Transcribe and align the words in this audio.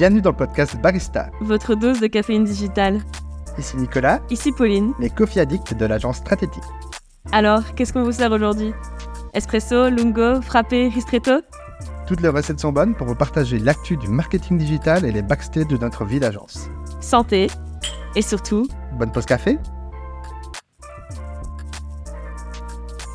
Bienvenue 0.00 0.22
dans 0.22 0.30
le 0.30 0.36
podcast 0.36 0.80
Barista. 0.80 1.28
Votre 1.42 1.74
dose 1.74 2.00
de 2.00 2.06
caféine 2.06 2.44
digitale. 2.44 3.02
Ici 3.58 3.76
Nicolas, 3.76 4.22
Ici 4.30 4.50
Pauline. 4.50 4.94
les 4.98 5.10
coffee 5.10 5.40
addicts 5.40 5.74
de 5.74 5.84
l'agence 5.84 6.16
Stratétique. 6.16 6.62
Alors, 7.32 7.74
qu'est-ce 7.74 7.92
qu'on 7.92 8.02
vous 8.04 8.12
sert 8.12 8.32
aujourd'hui? 8.32 8.72
Espresso, 9.34 9.90
lungo, 9.90 10.40
frappé, 10.40 10.88
ristretto? 10.88 11.42
Toutes 12.06 12.22
les 12.22 12.30
recettes 12.30 12.60
sont 12.60 12.72
bonnes 12.72 12.94
pour 12.94 13.08
vous 13.08 13.14
partager 13.14 13.58
l'actu 13.58 13.98
du 13.98 14.08
marketing 14.08 14.56
digital 14.56 15.04
et 15.04 15.12
les 15.12 15.20
backstage 15.20 15.66
de 15.66 15.76
notre 15.76 16.06
vie 16.06 16.18
d'agence. 16.18 16.70
Santé 17.02 17.48
et 18.16 18.22
surtout, 18.22 18.66
Bonne 18.98 19.12
pause 19.12 19.26
café 19.26 19.58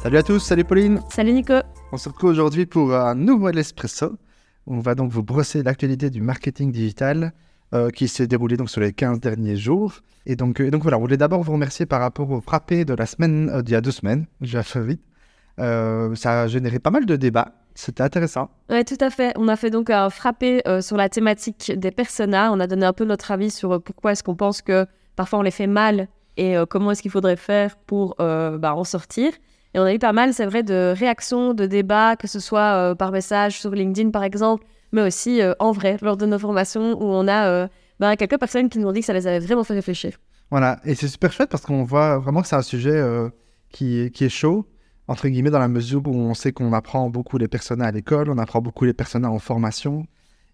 Salut 0.04 0.18
à 0.18 0.22
tous, 0.22 0.38
salut 0.38 0.66
Pauline 0.66 1.02
salut 1.10 1.34
Nico 1.34 1.56
On 1.92 1.98
se 1.98 2.10
retrouve 2.10 2.30
aujourd'hui 2.30 2.68
pour 2.68 2.94
un 2.94 3.16
nouvel 3.16 3.58
espresso. 3.58 4.12
On 4.68 4.80
va 4.80 4.96
donc 4.96 5.12
vous 5.12 5.24
brosser 5.24 5.64
l'actualité 5.64 6.10
du 6.10 6.22
marketing 6.22 6.72
digital 6.72 7.34
euh, 7.74 7.90
qui 7.90 8.08
s'est 8.08 8.28
déroulé 8.28 8.58
donc 8.58 8.70
sur 8.70 8.82
les 8.82 8.94
15 8.94 9.20
derniers 9.20 9.56
jours. 9.56 9.94
Et 10.26 10.36
donc, 10.36 10.60
euh, 10.60 10.72
voilà, 10.82 10.98
on 10.98 11.02
voulait 11.02 11.18
d'abord 11.18 11.44
vous 11.44 11.54
remercier 11.54 11.86
par 11.86 12.02
rapport 12.02 12.30
au 12.32 12.42
frappé 12.42 12.86
de 12.86 12.94
la 12.94 13.06
semaine, 13.06 13.50
euh, 13.50 13.62
d'il 13.62 13.74
y 13.74 13.76
a 13.76 13.82
deux 13.82 13.92
semaines, 13.92 14.26
j'ai 14.42 14.64
fait 14.64 14.82
vite. 14.82 15.02
Euh, 15.60 16.16
ça 16.16 16.42
a 16.42 16.48
généré 16.48 16.80
pas 16.80 16.90
mal 16.90 17.06
de 17.06 17.16
débats, 17.16 17.54
c'était 17.76 18.04
intéressant. 18.04 18.50
Ouais, 18.70 18.84
tout 18.84 18.98
à 19.00 19.10
fait. 19.10 19.34
On 19.38 19.48
a 19.48 19.56
fait 19.56 19.70
donc 19.70 19.90
un 19.90 20.10
frappé 20.10 20.62
euh, 20.68 20.82
sur 20.82 20.98
la 20.98 21.10
thématique 21.10 21.72
des 21.76 21.92
personas. 21.92 22.52
On 22.52 22.60
a 22.60 22.68
donné 22.68 22.86
un 22.86 22.94
peu 22.94 23.06
notre 23.06 23.32
avis 23.32 23.52
sur 23.52 23.74
euh, 23.74 23.80
pourquoi 23.80 24.12
est-ce 24.12 24.24
qu'on 24.24 24.36
pense 24.36 24.62
que 24.62 24.86
parfois 25.16 25.40
on 25.40 25.42
les 25.42 25.52
fait 25.52 25.68
mal 25.68 26.08
et 26.38 26.58
euh, 26.58 26.66
comment 26.66 26.92
est-ce 26.92 27.02
qu'il 27.02 27.12
faudrait 27.12 27.38
faire 27.38 27.78
pour 27.78 28.16
euh, 28.20 28.58
bah, 28.58 28.76
en 28.76 28.84
sortir. 28.84 29.32
Et 29.76 29.80
on 29.80 29.84
a 29.84 29.94
eu 29.94 30.00
pas 30.00 30.14
mal, 30.14 30.34
c'est 30.34 30.46
vrai, 30.46 30.64
de 30.64 30.94
réactions, 30.98 31.54
de 31.54 31.66
débats, 31.66 32.16
que 32.16 32.28
ce 32.28 32.40
soit 32.40 32.62
euh, 32.78 32.96
par 32.96 33.12
message 33.12 33.60
sur 33.60 33.72
LinkedIn 33.72 34.10
par 34.10 34.24
exemple, 34.24 34.64
mais 34.94 35.02
aussi 35.02 35.42
euh, 35.42 35.54
en 35.60 35.74
vrai 35.74 35.98
lors 36.02 36.16
de 36.16 36.26
nos 36.26 36.40
formations 36.40 36.94
où 36.94 37.04
on 37.04 37.28
a 37.28 37.48
euh, 37.50 37.68
bah, 38.00 38.16
quelques 38.16 38.40
personnes 38.40 38.70
qui 38.70 38.80
nous 38.80 38.88
ont 38.88 38.94
dit 38.94 39.02
que 39.02 39.06
ça 39.06 39.12
les 39.12 39.28
avait 39.28 39.40
vraiment 39.46 39.66
fait 39.66 39.74
réfléchir. 39.74 40.14
Voilà, 40.50 40.80
et 40.86 40.96
c'est 40.96 41.10
super 41.10 41.34
chouette 41.34 41.50
parce 41.50 41.66
qu'on 41.66 41.84
voit 41.84 42.20
vraiment 42.20 42.42
que 42.42 42.48
c'est 42.48 42.56
un 42.56 42.62
sujet 42.62 43.04
qui, 43.70 44.00
est- 44.00 44.30
chaud, 44.30 44.66
entre 45.10 45.28
guillemets, 45.28 45.50
dans 45.50 45.60
la 45.60 45.68
mesure 45.68 46.02
où 46.08 46.16
on 46.16 46.34
sait 46.36 46.54
qu'on 46.54 46.72
apprend 46.72 47.10
beaucoup 47.10 47.38
les 47.38 47.50
personas 47.50 47.88
à 47.88 47.92
l'école, 47.92 48.30
on 48.30 48.38
apprend 48.38 48.62
beaucoup 48.62 48.86
les 48.86 48.94
personas 48.94 49.28
en 49.28 49.40
formation. 49.40 50.06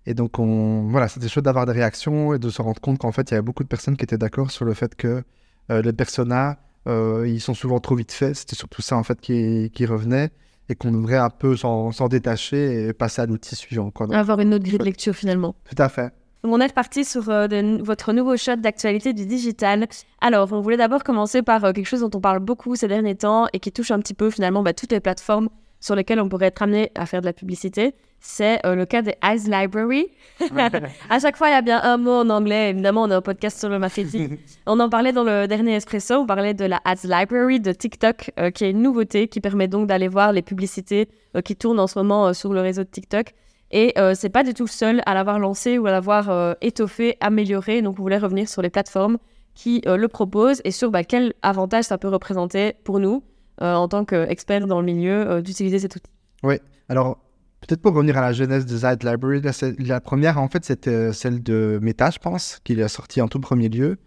Et 0.07 0.15
donc, 0.15 0.39
on, 0.39 0.87
voilà, 0.87 1.07
c'était 1.09 1.27
chouette 1.27 1.45
d'avoir 1.45 1.67
des 1.67 1.73
réactions 1.73 2.33
et 2.33 2.39
de 2.39 2.49
se 2.49 2.61
rendre 2.61 2.81
compte 2.81 2.97
qu'en 2.97 3.11
fait, 3.11 3.29
il 3.29 3.33
y 3.33 3.37
avait 3.37 3.43
beaucoup 3.43 3.63
de 3.63 3.67
personnes 3.67 3.97
qui 3.97 4.03
étaient 4.03 4.17
d'accord 4.17 4.49
sur 4.49 4.65
le 4.65 4.73
fait 4.73 4.95
que 4.95 5.23
les 5.69 5.93
personas, 5.93 6.55
euh, 6.87 7.27
ils 7.27 7.41
sont 7.41 7.53
souvent 7.53 7.79
trop 7.79 7.95
vite 7.95 8.11
faits. 8.11 8.35
C'était 8.35 8.55
surtout 8.55 8.81
ça, 8.81 8.97
en 8.97 9.03
fait, 9.03 9.19
qui, 9.21 9.69
qui 9.73 9.85
revenait 9.85 10.29
et 10.69 10.75
qu'on 10.75 10.91
devrait 10.91 11.17
un 11.17 11.29
peu 11.29 11.57
s'en 11.57 11.91
détacher 12.09 12.87
et 12.87 12.93
passer 12.93 13.21
à 13.21 13.25
l'outil 13.25 13.55
suivant. 13.55 13.91
Quoi. 13.91 14.07
Avoir 14.15 14.39
une 14.39 14.53
autre 14.53 14.63
grille 14.63 14.77
de 14.77 14.83
lecture 14.85 15.13
finalement. 15.13 15.55
tout 15.69 15.81
à 15.81 15.89
fait. 15.89 16.13
On 16.43 16.59
est 16.59 16.65
reparti 16.67 17.05
sur 17.05 17.29
euh, 17.29 17.47
de- 17.47 17.83
votre 17.83 18.13
nouveau 18.13 18.35
shot 18.35 18.55
d'actualité 18.55 19.13
du 19.13 19.27
digital. 19.27 19.87
Alors, 20.21 20.51
on 20.53 20.61
voulait 20.61 20.77
d'abord 20.77 21.03
commencer 21.03 21.43
par 21.43 21.63
euh, 21.65 21.71
quelque 21.71 21.85
chose 21.85 21.99
dont 21.99 22.09
on 22.15 22.19
parle 22.21 22.39
beaucoup 22.39 22.75
ces 22.75 22.87
derniers 22.87 23.13
temps 23.15 23.47
et 23.53 23.59
qui 23.59 23.71
touche 23.71 23.91
un 23.91 23.99
petit 23.99 24.15
peu 24.15 24.31
finalement 24.31 24.63
bah, 24.63 24.73
toutes 24.73 24.91
les 24.91 24.99
plateformes 25.01 25.49
sur 25.81 25.95
lesquelles 25.95 26.21
on 26.21 26.29
pourrait 26.29 26.47
être 26.47 26.61
amené 26.61 26.91
à 26.95 27.05
faire 27.05 27.19
de 27.19 27.25
la 27.25 27.33
publicité. 27.33 27.93
C'est 28.23 28.63
euh, 28.67 28.75
le 28.75 28.85
cas 28.85 29.01
des 29.01 29.15
Ads 29.21 29.49
Library. 29.49 30.07
à 31.09 31.19
chaque 31.19 31.35
fois, 31.35 31.49
il 31.49 31.53
y 31.53 31.55
a 31.55 31.63
bien 31.63 31.81
un 31.81 31.97
mot 31.97 32.21
en 32.21 32.29
anglais. 32.29 32.69
Évidemment, 32.69 33.03
on 33.03 33.09
a 33.09 33.17
un 33.17 33.21
podcast 33.21 33.59
sur 33.59 33.67
le 33.67 33.79
marketing. 33.79 34.37
on 34.67 34.79
en 34.79 34.89
parlait 34.89 35.11
dans 35.11 35.23
le 35.23 35.47
dernier 35.47 35.73
Espresso. 35.73 36.19
On 36.19 36.27
parlait 36.27 36.53
de 36.53 36.65
la 36.65 36.79
Ads 36.85 37.07
Library 37.07 37.59
de 37.59 37.71
TikTok, 37.71 38.31
euh, 38.39 38.51
qui 38.51 38.63
est 38.63 38.71
une 38.71 38.83
nouveauté 38.83 39.27
qui 39.27 39.41
permet 39.41 39.67
donc 39.67 39.87
d'aller 39.87 40.07
voir 40.07 40.33
les 40.33 40.43
publicités 40.43 41.09
euh, 41.35 41.41
qui 41.41 41.55
tournent 41.55 41.79
en 41.79 41.87
ce 41.87 41.97
moment 41.97 42.31
sur 42.33 42.53
le 42.53 42.61
réseau 42.61 42.83
de 42.83 42.89
TikTok. 42.89 43.33
Et 43.73 43.93
c'est 44.15 44.29
pas 44.29 44.43
du 44.43 44.53
tout 44.53 44.65
le 44.65 44.69
seul 44.69 45.01
à 45.05 45.13
l'avoir 45.13 45.39
lancé 45.39 45.77
ou 45.77 45.87
à 45.87 45.91
l'avoir 45.91 46.57
étoffé, 46.59 47.15
amélioré. 47.21 47.81
Donc, 47.81 47.97
on 47.99 48.01
voulait 48.01 48.17
revenir 48.17 48.49
sur 48.49 48.61
les 48.61 48.69
plateformes 48.69 49.17
qui 49.55 49.81
le 49.85 50.07
proposent 50.09 50.61
et 50.65 50.71
sur 50.71 50.91
bah, 50.91 51.05
quel 51.05 51.33
avantage 51.41 51.85
ça 51.85 51.97
peut 51.97 52.09
représenter 52.09 52.73
pour 52.83 52.99
nous, 52.99 53.23
en 53.61 53.87
tant 53.87 54.05
qu'experts 54.05 54.67
dans 54.67 54.79
le 54.79 54.85
milieu, 54.85 55.29
euh, 55.29 55.41
d'utiliser 55.41 55.79
cet 55.79 55.95
outil. 55.95 56.11
Oui, 56.43 56.55
alors 56.89 57.17
peut-être 57.61 57.81
pour 57.81 57.93
revenir 57.93 58.17
à 58.17 58.21
la 58.21 58.33
genèse 58.33 58.65
de 58.65 58.75
Zite 58.75 59.03
Library, 59.03 59.41
la 59.79 60.01
première 60.01 60.39
en 60.39 60.47
fait 60.47 60.65
c'était 60.65 60.89
euh, 60.89 61.13
celle 61.13 61.43
de 61.43 61.79
Meta, 61.81 62.09
je 62.09 62.19
pense, 62.19 62.59
qu'il 62.63 62.81
a 62.81 62.87
sorti 62.87 63.21
en 63.21 63.27
tout 63.27 63.39
premier 63.39 63.69
lieu 63.69 63.97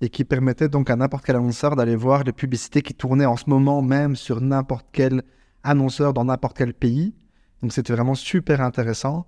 et 0.00 0.08
qui 0.08 0.24
permettait 0.24 0.68
donc 0.68 0.90
à 0.90 0.96
n'importe 0.96 1.24
quel 1.24 1.36
annonceur 1.36 1.76
d'aller 1.76 1.96
voir 1.96 2.24
les 2.24 2.32
publicités 2.32 2.82
qui 2.82 2.94
tournaient 2.94 3.24
en 3.24 3.36
ce 3.36 3.48
moment 3.48 3.82
même 3.82 4.16
sur 4.16 4.40
n'importe 4.40 4.86
quel 4.92 5.22
annonceur 5.62 6.12
dans 6.12 6.24
n'importe 6.24 6.56
quel 6.56 6.74
pays. 6.74 7.14
Donc 7.62 7.72
c'était 7.72 7.92
vraiment 7.92 8.14
super 8.14 8.60
intéressant. 8.60 9.26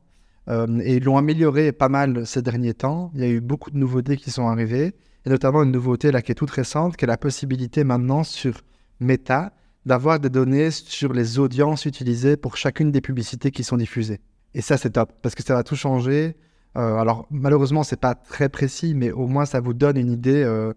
Euh, 0.49 0.79
et 0.81 0.97
ils 0.97 1.05
l'ont 1.05 1.17
amélioré 1.17 1.73
pas 1.73 1.89
mal 1.89 2.27
ces 2.27 2.43
derniers 2.43 2.75
temps. 2.75 3.11
Il 3.15 3.21
y 3.21 3.25
a 3.25 3.29
eu 3.29 3.41
beaucoup 3.41 3.71
de 3.71 3.79
nouveautés 3.79 4.17
qui 4.17 4.31
sont 4.31 4.47
arrivées, 4.47 4.95
et 5.25 5.31
notamment 5.31 5.63
une 5.63 5.73
nouveauté 5.73 6.13
là 6.13 6.23
qui 6.23 6.33
est 6.33 6.37
toute 6.37 6.51
récente, 6.51 6.97
qui 6.97 7.05
est 7.05 7.09
la 7.09 7.17
possibilité 7.17 7.83
maintenant 7.83 8.23
sur 8.23 8.61
Meta 9.01 9.53
d'avoir 9.87 10.19
des 10.19 10.29
données 10.29 10.73
sur 10.73 11.13
les 11.13 11.39
audiences 11.39 11.87
utilisées 11.87 12.37
pour 12.37 12.57
chacune 12.57 12.91
des 12.91 13.01
publicités 13.01 13.53
qui 13.53 13.63
sont 13.63 13.77
diffusées. 13.77 14.21
Et 14.53 14.61
ça, 14.61 14.77
c'est 14.77 14.91
top, 14.91 15.13
parce 15.23 15.35
que 15.37 15.45
ça 15.45 15.55
va 15.55 15.63
tout 15.63 15.77
changer. 15.77 16.37
Euh, 16.77 16.97
alors, 16.97 17.27
malheureusement, 17.31 17.85
c'est 17.85 18.01
pas 18.01 18.17
très 18.17 18.49
précis, 18.49 18.95
mais 18.95 19.13
au 19.13 19.29
moins, 19.29 19.47
ça 19.47 19.61
vous 19.61 19.75
donne 19.75 19.97
une 19.97 20.11
idée 20.11 20.43
euh, 20.43 20.73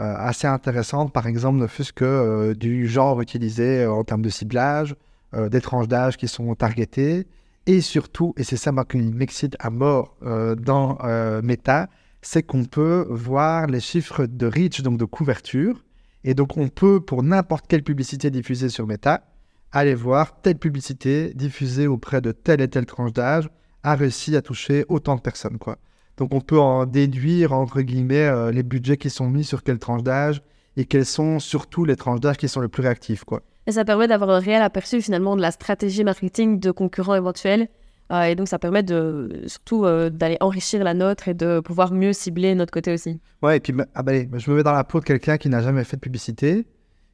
euh, 0.00 0.14
assez 0.16 0.46
intéressante, 0.46 1.12
par 1.12 1.26
exemple, 1.26 1.58
ne 1.58 1.66
fût-ce 1.66 1.92
que 1.92 2.54
du 2.54 2.86
genre 2.86 3.20
utilisé 3.20 3.84
en 3.84 4.04
termes 4.04 4.22
de 4.22 4.30
ciblage, 4.30 4.94
des 5.50 5.60
tranches 5.60 5.88
d'âge 5.88 6.16
qui 6.16 6.28
sont 6.28 6.54
targetées, 6.54 7.26
et 7.66 7.80
surtout, 7.80 8.32
et 8.36 8.44
c'est 8.44 8.56
ça 8.56 8.70
moi, 8.70 8.84
qui 8.84 8.98
m'excite 8.98 9.56
à 9.58 9.70
mort 9.70 10.16
dans 10.20 10.98
Meta, 11.42 11.88
c'est 12.20 12.42
qu'on 12.42 12.64
peut 12.64 13.06
voir 13.10 13.66
les 13.66 13.80
chiffres 13.80 14.26
de 14.26 14.46
reach, 14.46 14.82
donc 14.82 14.98
de 14.98 15.04
couverture, 15.04 15.82
et 16.24 16.34
donc, 16.34 16.56
on 16.56 16.68
peut, 16.68 17.00
pour 17.00 17.22
n'importe 17.22 17.66
quelle 17.66 17.82
publicité 17.82 18.30
diffusée 18.30 18.68
sur 18.68 18.86
Meta, 18.86 19.24
aller 19.72 19.94
voir 19.94 20.40
telle 20.40 20.56
publicité 20.56 21.32
diffusée 21.34 21.86
auprès 21.86 22.20
de 22.20 22.32
telle 22.32 22.60
et 22.60 22.68
telle 22.68 22.86
tranche 22.86 23.12
d'âge 23.12 23.48
a 23.82 23.96
réussi 23.96 24.36
à 24.36 24.42
toucher 24.42 24.84
autant 24.88 25.16
de 25.16 25.20
personnes. 25.20 25.58
Quoi. 25.58 25.78
Donc, 26.18 26.34
on 26.34 26.40
peut 26.40 26.60
en 26.60 26.86
déduire, 26.86 27.52
entre 27.52 27.80
guillemets, 27.80 28.26
euh, 28.26 28.52
les 28.52 28.62
budgets 28.62 28.96
qui 28.96 29.10
sont 29.10 29.28
mis 29.28 29.44
sur 29.44 29.64
quelle 29.64 29.78
tranche 29.78 30.02
d'âge 30.02 30.42
et 30.76 30.84
quelles 30.84 31.06
sont 31.06 31.40
surtout 31.40 31.84
les 31.84 31.96
tranches 31.96 32.20
d'âge 32.20 32.36
qui 32.36 32.48
sont 32.48 32.60
les 32.60 32.68
plus 32.68 32.82
réactives. 32.82 33.24
Quoi. 33.24 33.42
Et 33.66 33.72
ça 33.72 33.84
permet 33.84 34.06
d'avoir 34.06 34.30
un 34.30 34.38
réel 34.38 34.62
aperçu 34.62 35.02
finalement 35.02 35.36
de 35.36 35.42
la 35.42 35.50
stratégie 35.50 36.04
marketing 36.04 36.60
de 36.60 36.70
concurrents 36.70 37.14
éventuels. 37.16 37.68
Euh, 38.12 38.24
et 38.24 38.34
donc, 38.34 38.48
ça 38.48 38.58
permet 38.58 38.82
de, 38.82 39.42
surtout 39.46 39.86
euh, 39.86 40.10
d'aller 40.10 40.36
enrichir 40.40 40.84
la 40.84 40.92
nôtre 40.92 41.28
et 41.28 41.34
de 41.34 41.60
pouvoir 41.60 41.92
mieux 41.92 42.12
cibler 42.12 42.54
notre 42.54 42.72
côté 42.72 42.92
aussi. 42.92 43.20
Ouais, 43.42 43.56
et 43.56 43.60
puis 43.60 43.72
bah, 43.72 43.86
ah 43.94 44.02
bah, 44.02 44.12
je 44.12 44.50
me 44.50 44.56
mets 44.56 44.62
dans 44.62 44.72
la 44.72 44.84
peau 44.84 45.00
de 45.00 45.04
quelqu'un 45.04 45.38
qui 45.38 45.48
n'a 45.48 45.62
jamais 45.62 45.82
fait 45.84 45.96
de 45.96 46.02
publicité, 46.02 46.66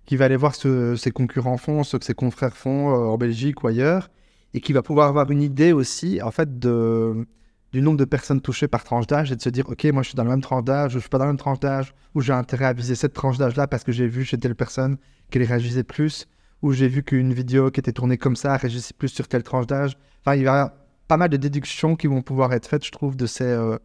qui 0.07 0.17
va 0.17 0.25
aller 0.25 0.37
voir 0.37 0.55
ce 0.55 0.65
que 0.65 0.97
ses 0.97 1.13
concurrents 1.13 1.57
font, 1.57 1.85
ce 1.85 1.97
que 1.97 2.05
ses 2.05 2.15
confrères 2.15 2.57
font 2.57 2.91
euh, 2.91 3.07
en 3.07 3.17
Belgique 3.17 3.63
ou 3.63 3.69
ailleurs, 3.69 4.11
et 4.55 4.61
qui 4.61 4.73
va 4.73 4.83
pouvoir 4.83 5.09
avoir 5.09 5.31
une 5.31 5.43
idée 5.43 5.73
aussi, 5.73 6.21
en 6.21 6.33
fait, 6.33 6.59
du 6.59 7.81
nombre 7.83 7.99
de 7.99 8.05
personnes 8.05 8.41
touchées 8.41 8.67
par 8.67 8.83
tranche 8.83 9.07
d'âge 9.07 9.31
et 9.31 9.37
de 9.37 9.43
se 9.43 9.51
dire, 9.51 9.69
ok, 9.69 9.85
moi 9.93 10.03
je 10.03 10.09
suis 10.09 10.17
dans 10.17 10.25
la 10.25 10.31
même 10.31 10.41
tranche 10.41 10.65
d'âge, 10.65 10.95
ou 10.95 10.99
je 10.99 11.01
suis 11.01 11.11
pas 11.11 11.19
dans 11.19 11.27
la 11.27 11.33
même 11.33 11.39
tranche 11.39 11.61
d'âge, 11.61 11.95
ou 12.15 12.23
j'ai 12.23 12.33
intérêt 12.33 12.65
à 12.65 12.73
viser 12.73 12.97
cette 12.97 13.13
tranche 13.13 13.39
d'âge-là 13.39 13.69
parce 13.69 13.85
que 13.85 13.93
j'ai 13.93 14.09
vu 14.09 14.25
chez 14.25 14.39
telle 14.39 14.57
personne 14.57 14.97
qu'elle 15.31 15.45
réagissait 15.45 15.85
plus, 15.85 16.27
ou 16.63 16.73
j'ai 16.73 16.89
vu 16.89 17.05
qu'une 17.05 17.33
vidéo 17.35 17.71
qui 17.71 17.79
était 17.79 17.93
tournée 17.93 18.17
comme 18.17 18.35
ça 18.35 18.57
réagissait 18.57 18.95
plus 18.99 19.09
sur 19.09 19.29
telle 19.29 19.45
tranche 19.45 19.67
d'âge. 19.67 19.97
Enfin, 20.25 20.35
il 20.35 20.43
y 20.43 20.47
a 20.49 20.75
pas 21.09 21.17
mal 21.17 21.29
de 21.31 21.37
déductions 21.37 21.97
qui 21.97 22.07
vont 22.07 22.23
pouvoir 22.23 22.53
être 22.53 22.67
faites, 22.69 22.85
je 22.85 22.91
trouve, 22.93 23.17
de 23.17 23.27
ces, 23.27 23.45
euh, 23.45 23.77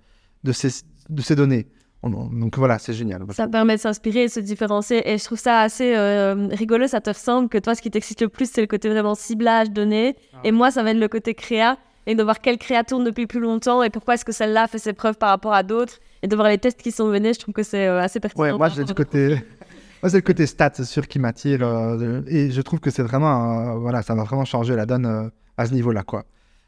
de 0.43 0.51
ces, 0.51 0.69
de 1.09 1.21
ces 1.21 1.35
données. 1.35 1.67
On- 2.03 2.13
on- 2.13 2.25
Donc 2.27 2.57
voilà, 2.57 2.79
c'est 2.79 2.93
génial. 2.93 3.23
Ça 3.31 3.47
permet 3.47 3.75
de 3.77 3.81
s'inspirer 3.81 4.23
et 4.23 4.27
de 4.27 4.31
se 4.31 4.41
différencier. 4.41 5.09
Et 5.09 5.17
je 5.17 5.23
trouve 5.23 5.39
ça 5.39 5.61
assez 5.61 5.95
euh, 5.95 6.47
rigolo. 6.51 6.85
Ça 6.87 6.99
te 7.01 7.09
ressemble 7.09 7.47
que 7.49 7.57
toi, 7.57 7.75
ce 7.75 7.81
qui 7.81 7.89
t'excite 7.89 8.21
le 8.21 8.27
plus, 8.29 8.51
c'est 8.51 8.59
le 8.61 8.67
côté 8.67 8.89
vraiment 8.89 9.15
ciblage, 9.15 9.71
données. 9.71 10.15
Et 10.43 10.51
moi, 10.51 10.69
ça 10.69 10.83
va 10.83 10.91
être 10.91 10.99
le 10.99 11.07
côté 11.07 11.33
créa. 11.33 11.77
Et 12.05 12.15
de 12.15 12.21
voir 12.23 12.41
quelle 12.41 12.57
créa 12.57 12.83
tourne 12.83 13.05
depuis 13.05 13.27
plus 13.27 13.39
longtemps 13.39 13.81
et 13.81 13.89
pourquoi 13.89 14.15
est-ce 14.15 14.25
que 14.25 14.33
celle-là 14.33 14.67
fait 14.67 14.77
ses 14.79 14.91
preuves 14.91 15.17
par 15.17 15.29
rapport 15.29 15.53
à 15.53 15.63
d'autres. 15.63 15.99
Et 16.21 16.27
de 16.27 16.35
voir 16.35 16.49
les 16.49 16.57
tests 16.57 16.81
qui 16.81 16.91
sont 16.91 17.07
menés, 17.07 17.33
je 17.33 17.39
trouve 17.39 17.53
que 17.53 17.63
c'est 17.63 17.87
euh, 17.87 18.01
assez 18.01 18.19
pertinent. 18.19 18.43
Ouais, 18.43 18.57
moi, 18.57 18.67
j'ai 18.67 18.83
du 18.83 18.93
côté. 18.93 19.35
Moi, 20.03 20.09
c'est 20.09 20.17
le 20.17 20.21
côté 20.21 20.45
stats, 20.45 20.71
c'est 20.73 20.83
sûr, 20.83 21.07
qui 21.07 21.17
m'attire. 21.17 21.59
euh, 21.63 22.21
et 22.27 22.51
je 22.51 22.59
trouve 22.61 22.81
que 22.81 22.89
c'est 22.89 23.03
vraiment. 23.03 23.75
euh, 23.75 23.77
voilà, 23.79 24.01
ça 24.01 24.13
va 24.13 24.23
vraiment 24.25 24.43
changer 24.43 24.75
la 24.75 24.85
donne 24.85 25.05
euh, 25.05 25.29
à 25.55 25.65
ce 25.65 25.73
niveau-là, 25.73 26.03
quoi. 26.03 26.25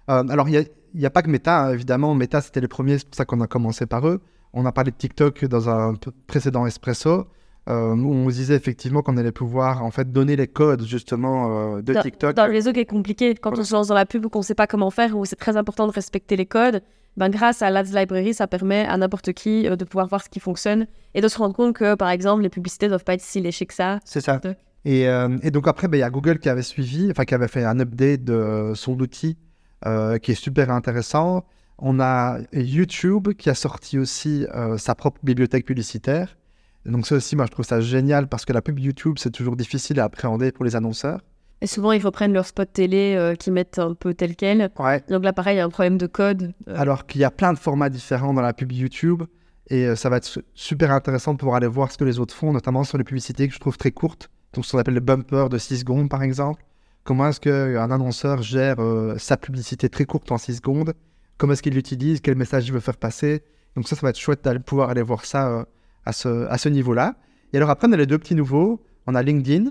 Euh, 0.09 0.27
alors, 0.29 0.47
il 0.47 0.51
n'y 0.51 0.57
a, 0.57 0.63
il 0.93 1.01
y 1.01 1.05
a 1.05 1.09
pas 1.09 1.21
que 1.21 1.29
Meta, 1.29 1.65
hein, 1.65 1.73
évidemment. 1.73 2.13
Meta, 2.15 2.41
c'était 2.41 2.61
les 2.61 2.67
premiers, 2.67 2.97
c'est 2.99 3.07
pour 3.07 3.15
ça 3.15 3.25
qu'on 3.25 3.41
a 3.41 3.47
commencé 3.47 3.85
par 3.85 4.07
eux. 4.07 4.21
On 4.53 4.65
a 4.65 4.71
parlé 4.71 4.91
de 4.91 4.95
TikTok 4.95 5.45
dans 5.45 5.69
un 5.69 5.95
précédent 6.27 6.65
Espresso, 6.65 7.27
euh, 7.67 7.95
où 7.95 8.13
on 8.13 8.27
disait 8.29 8.55
effectivement 8.55 9.01
qu'on 9.01 9.17
allait 9.17 9.31
pouvoir, 9.31 9.83
en 9.83 9.91
fait, 9.91 10.11
donner 10.11 10.35
les 10.35 10.47
codes, 10.47 10.85
justement, 10.85 11.75
euh, 11.77 11.81
de 11.81 11.93
Dans- 11.93 12.01
TikTok. 12.01 12.35
Dans 12.35 12.45
le 12.45 12.53
réseau 12.53 12.71
qui 12.71 12.79
est 12.79 12.85
compliqué, 12.85 13.35
quand 13.35 13.57
on 13.57 13.63
se 13.63 13.73
lance 13.73 13.87
dans 13.87 13.95
la 13.95 14.05
pub 14.05 14.25
ou 14.25 14.29
qu'on 14.29 14.39
ne 14.39 14.43
sait 14.45 14.55
pas 14.55 14.67
comment 14.67 14.91
faire, 14.91 15.17
où 15.17 15.25
c'est 15.25 15.35
très 15.35 15.57
important 15.57 15.87
de 15.87 15.91
respecter 15.91 16.35
les 16.37 16.45
codes, 16.45 16.81
ben, 17.17 17.29
grâce 17.29 17.61
à 17.61 17.69
l'Ads 17.69 17.93
Library, 17.99 18.33
ça 18.33 18.45
permet 18.47 18.85
à 18.85 18.95
n'importe 18.97 19.33
qui 19.33 19.67
euh, 19.67 19.75
de 19.75 19.83
pouvoir 19.83 20.07
voir 20.07 20.21
ce 20.23 20.29
qui 20.29 20.39
fonctionne 20.39 20.85
et 21.13 21.21
de 21.21 21.27
se 21.27 21.37
rendre 21.37 21.55
compte 21.55 21.75
que, 21.75 21.95
par 21.95 22.09
exemple, 22.09 22.43
les 22.43 22.49
publicités 22.49 22.85
ne 22.85 22.91
doivent 22.91 23.03
pas 23.03 23.13
être 23.15 23.21
si 23.21 23.41
léchées 23.41 23.65
que 23.65 23.73
ça. 23.73 23.99
C'est 24.05 24.21
ça. 24.21 24.39
Et 24.85 25.51
donc 25.51 25.67
après, 25.67 25.87
ben, 25.87 25.97
il 25.97 26.01
y 26.01 26.03
a 26.03 26.09
Google 26.09 26.39
qui 26.39 26.47
avait 26.47 26.61
suivi, 26.61 27.09
enfin 27.09 27.25
qui 27.25 27.33
avait 27.33 27.47
fait 27.47 27.63
un 27.63 27.79
update 27.79 28.23
de 28.23 28.73
son 28.75 28.99
outil 28.99 29.37
euh, 29.85 30.17
qui 30.17 30.31
est 30.31 30.35
super 30.35 30.69
intéressant. 30.71 31.45
On 31.77 31.99
a 31.99 32.37
YouTube 32.53 33.33
qui 33.33 33.49
a 33.49 33.53
sorti 33.55 33.99
aussi 33.99 34.45
euh, 34.55 34.77
sa 34.77 34.95
propre 34.95 35.19
bibliothèque 35.23 35.65
publicitaire. 35.65 36.37
donc 36.85 37.05
ça 37.07 37.15
aussi, 37.15 37.35
moi, 37.35 37.45
je 37.45 37.51
trouve 37.51 37.65
ça 37.65 37.81
génial 37.81 38.27
parce 38.27 38.45
que 38.45 38.53
la 38.53 38.61
pub 38.61 38.79
YouTube, 38.79 39.15
c'est 39.19 39.31
toujours 39.31 39.55
difficile 39.55 39.99
à 39.99 40.05
appréhender 40.05 40.51
pour 40.51 40.63
les 40.65 40.75
annonceurs. 40.75 41.19
Et 41.61 41.67
souvent, 41.67 41.91
ils 41.93 42.05
reprennent 42.05 42.33
leur 42.33 42.45
spot 42.45 42.71
télé 42.71 43.15
euh, 43.17 43.35
qui 43.35 43.49
mettent 43.51 43.79
un 43.79 43.93
peu 43.93 44.13
tel 44.13 44.35
quel. 44.35 44.69
Ouais. 44.79 45.03
Donc 45.09 45.23
là, 45.23 45.33
pareil, 45.33 45.55
il 45.55 45.57
y 45.59 45.61
a 45.61 45.65
un 45.65 45.69
problème 45.69 45.97
de 45.97 46.05
code. 46.07 46.53
Euh, 46.67 46.75
Alors 46.77 47.05
qu'il 47.07 47.21
y 47.21 47.23
a 47.23 47.31
plein 47.31 47.53
de 47.53 47.57
formats 47.59 47.89
différents 47.89 48.33
dans 48.33 48.41
la 48.41 48.53
pub 48.53 48.71
YouTube. 48.71 49.23
Et 49.69 49.95
ça 49.95 50.09
va 50.09 50.17
être 50.17 50.25
su- 50.25 50.43
super 50.53 50.91
intéressant 50.91 51.33
de 51.33 51.39
pouvoir 51.39 51.57
aller 51.57 51.65
voir 51.65 51.91
ce 51.91 51.97
que 51.97 52.03
les 52.03 52.19
autres 52.19 52.35
font, 52.35 52.53
notamment 52.53 52.83
sur 52.83 52.99
les 52.99 53.03
publicités 53.03 53.47
que 53.47 53.53
je 53.55 53.59
trouve 53.59 53.77
très 53.77 53.89
courtes. 53.91 54.29
Donc, 54.53 54.63
ce 54.63 54.71
qu'on 54.73 54.77
appelle 54.77 54.93
le 54.93 54.99
bumper 54.99 55.49
de 55.49 55.57
6 55.57 55.79
secondes, 55.79 56.07
par 56.07 56.21
exemple. 56.21 56.63
Comment 57.05 57.27
est-ce 57.27 57.39
qu'un 57.39 57.91
annonceur 57.91 58.41
gère 58.41 58.79
euh, 58.79 59.15
sa 59.19 59.37
publicité 59.37 59.89
très 59.89 60.05
courte 60.05 60.31
en 60.31 60.39
6 60.39 60.55
secondes? 60.55 60.95
Comment 61.37 61.53
est-ce 61.53 61.61
qu'il 61.61 61.75
l'utilise? 61.75 62.19
Quel 62.19 62.35
message 62.35 62.67
il 62.67 62.73
veut 62.73 62.79
faire 62.79 62.97
passer? 62.97 63.43
Donc, 63.75 63.87
ça, 63.87 63.95
ça 63.95 64.01
va 64.01 64.09
être 64.09 64.17
chouette 64.17 64.43
d'aller 64.43 64.57
pouvoir 64.57 64.89
aller 64.89 65.03
voir 65.03 65.23
ça 65.23 65.47
euh, 65.49 65.65
à 66.03 66.57
ce, 66.57 66.67
niveau-là. 66.67 67.15
Et 67.53 67.57
alors, 67.57 67.69
après, 67.69 67.87
on 67.87 67.91
a 67.91 67.97
les 67.97 68.07
deux 68.07 68.17
petits 68.17 68.33
nouveaux. 68.33 68.83
On 69.05 69.13
a 69.13 69.21
LinkedIn 69.21 69.69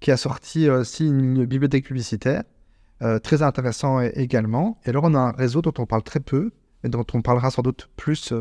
qui 0.00 0.10
a 0.10 0.18
sorti 0.18 0.68
euh, 0.68 0.82
aussi 0.82 1.06
une 1.06 1.46
bibliothèque 1.46 1.86
publicitaire. 1.86 2.42
très 3.22 3.42
intéressant 3.42 4.00
également. 4.00 4.78
Et 4.84 4.90
alors, 4.90 5.04
on 5.04 5.14
a 5.14 5.18
un 5.18 5.32
réseau 5.32 5.62
dont 5.62 5.72
on 5.78 5.86
parle 5.86 6.02
très 6.02 6.20
peu, 6.20 6.52
et 6.84 6.90
dont 6.90 7.06
on 7.14 7.22
parlera 7.22 7.50
sans 7.50 7.62
doute 7.62 7.88
plus 7.96 8.34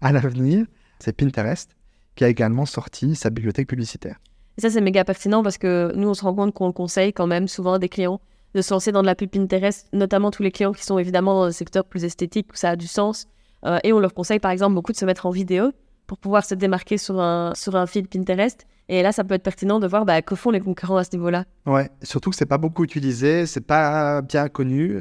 à 0.00 0.12
l'avenir. 0.12 0.64
C'est 1.00 1.12
Pinterest, 1.12 1.74
qui 2.14 2.22
a 2.22 2.28
également 2.28 2.66
sorti 2.66 3.16
sa 3.16 3.30
bibliothèque 3.30 3.68
publicitaire. 3.68 4.20
Et 4.58 4.60
ça, 4.60 4.70
c'est 4.70 4.80
méga 4.80 5.04
pertinent 5.04 5.42
parce 5.42 5.58
que 5.58 5.92
nous, 5.96 6.08
on 6.08 6.14
se 6.14 6.22
rend 6.22 6.34
compte 6.34 6.54
qu'on 6.54 6.72
conseille 6.72 7.12
quand 7.12 7.26
même 7.26 7.48
souvent 7.48 7.74
à 7.74 7.78
des 7.78 7.88
clients 7.88 8.20
de 8.54 8.62
se 8.62 8.72
lancer 8.72 8.92
dans 8.92 9.02
de 9.02 9.06
la 9.06 9.14
pub 9.14 9.30
Pinterest, 9.30 9.88
notamment 9.92 10.30
tous 10.30 10.42
les 10.42 10.52
clients 10.52 10.72
qui 10.72 10.84
sont 10.84 10.98
évidemment 10.98 11.34
dans 11.40 11.46
le 11.46 11.52
secteur 11.52 11.84
plus 11.84 12.04
esthétique 12.04 12.52
où 12.52 12.56
ça 12.56 12.70
a 12.70 12.76
du 12.76 12.86
sens. 12.86 13.26
Euh, 13.64 13.78
et 13.82 13.92
on 13.92 13.98
leur 13.98 14.14
conseille 14.14 14.38
par 14.38 14.50
exemple 14.50 14.74
beaucoup 14.74 14.92
de 14.92 14.96
se 14.96 15.04
mettre 15.04 15.26
en 15.26 15.30
vidéo 15.30 15.72
pour 16.06 16.18
pouvoir 16.18 16.44
se 16.44 16.54
démarquer 16.54 16.98
sur 16.98 17.20
un, 17.20 17.52
sur 17.54 17.88
feed 17.88 18.08
Pinterest. 18.08 18.66
Et 18.88 19.02
là, 19.02 19.12
ça 19.12 19.24
peut 19.24 19.34
être 19.34 19.42
pertinent 19.42 19.80
de 19.80 19.86
voir 19.86 20.04
bah, 20.04 20.20
que 20.22 20.34
font 20.34 20.50
les 20.50 20.60
concurrents 20.60 20.98
à 20.98 21.04
ce 21.04 21.10
niveau-là. 21.12 21.46
Ouais, 21.66 21.90
surtout 22.02 22.30
que 22.30 22.36
c'est 22.36 22.46
pas 22.46 22.58
beaucoup 22.58 22.84
utilisé, 22.84 23.46
c'est 23.46 23.62
pas 23.62 24.20
bien 24.22 24.48
connu. 24.48 25.00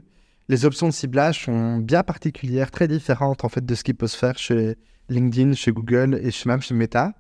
Les 0.50 0.66
options 0.66 0.88
de 0.88 0.94
ciblage 0.94 1.46
sont 1.46 1.78
bien 1.78 2.04
particulières, 2.04 2.72
très 2.72 2.88
différentes 2.88 3.44
en 3.44 3.50
fait 3.50 3.66
de 3.66 3.76
ce 3.76 3.84
qui 3.84 3.94
peut 3.94 4.08
se 4.08 4.18
faire 4.18 4.38
chez 4.38 4.78
LinkedIn, 5.10 5.54
chez 5.54 5.72
Google 5.72 6.20
et 6.24 6.32
même 6.48 6.62
chez 6.62 6.74
Meta. 6.74 7.14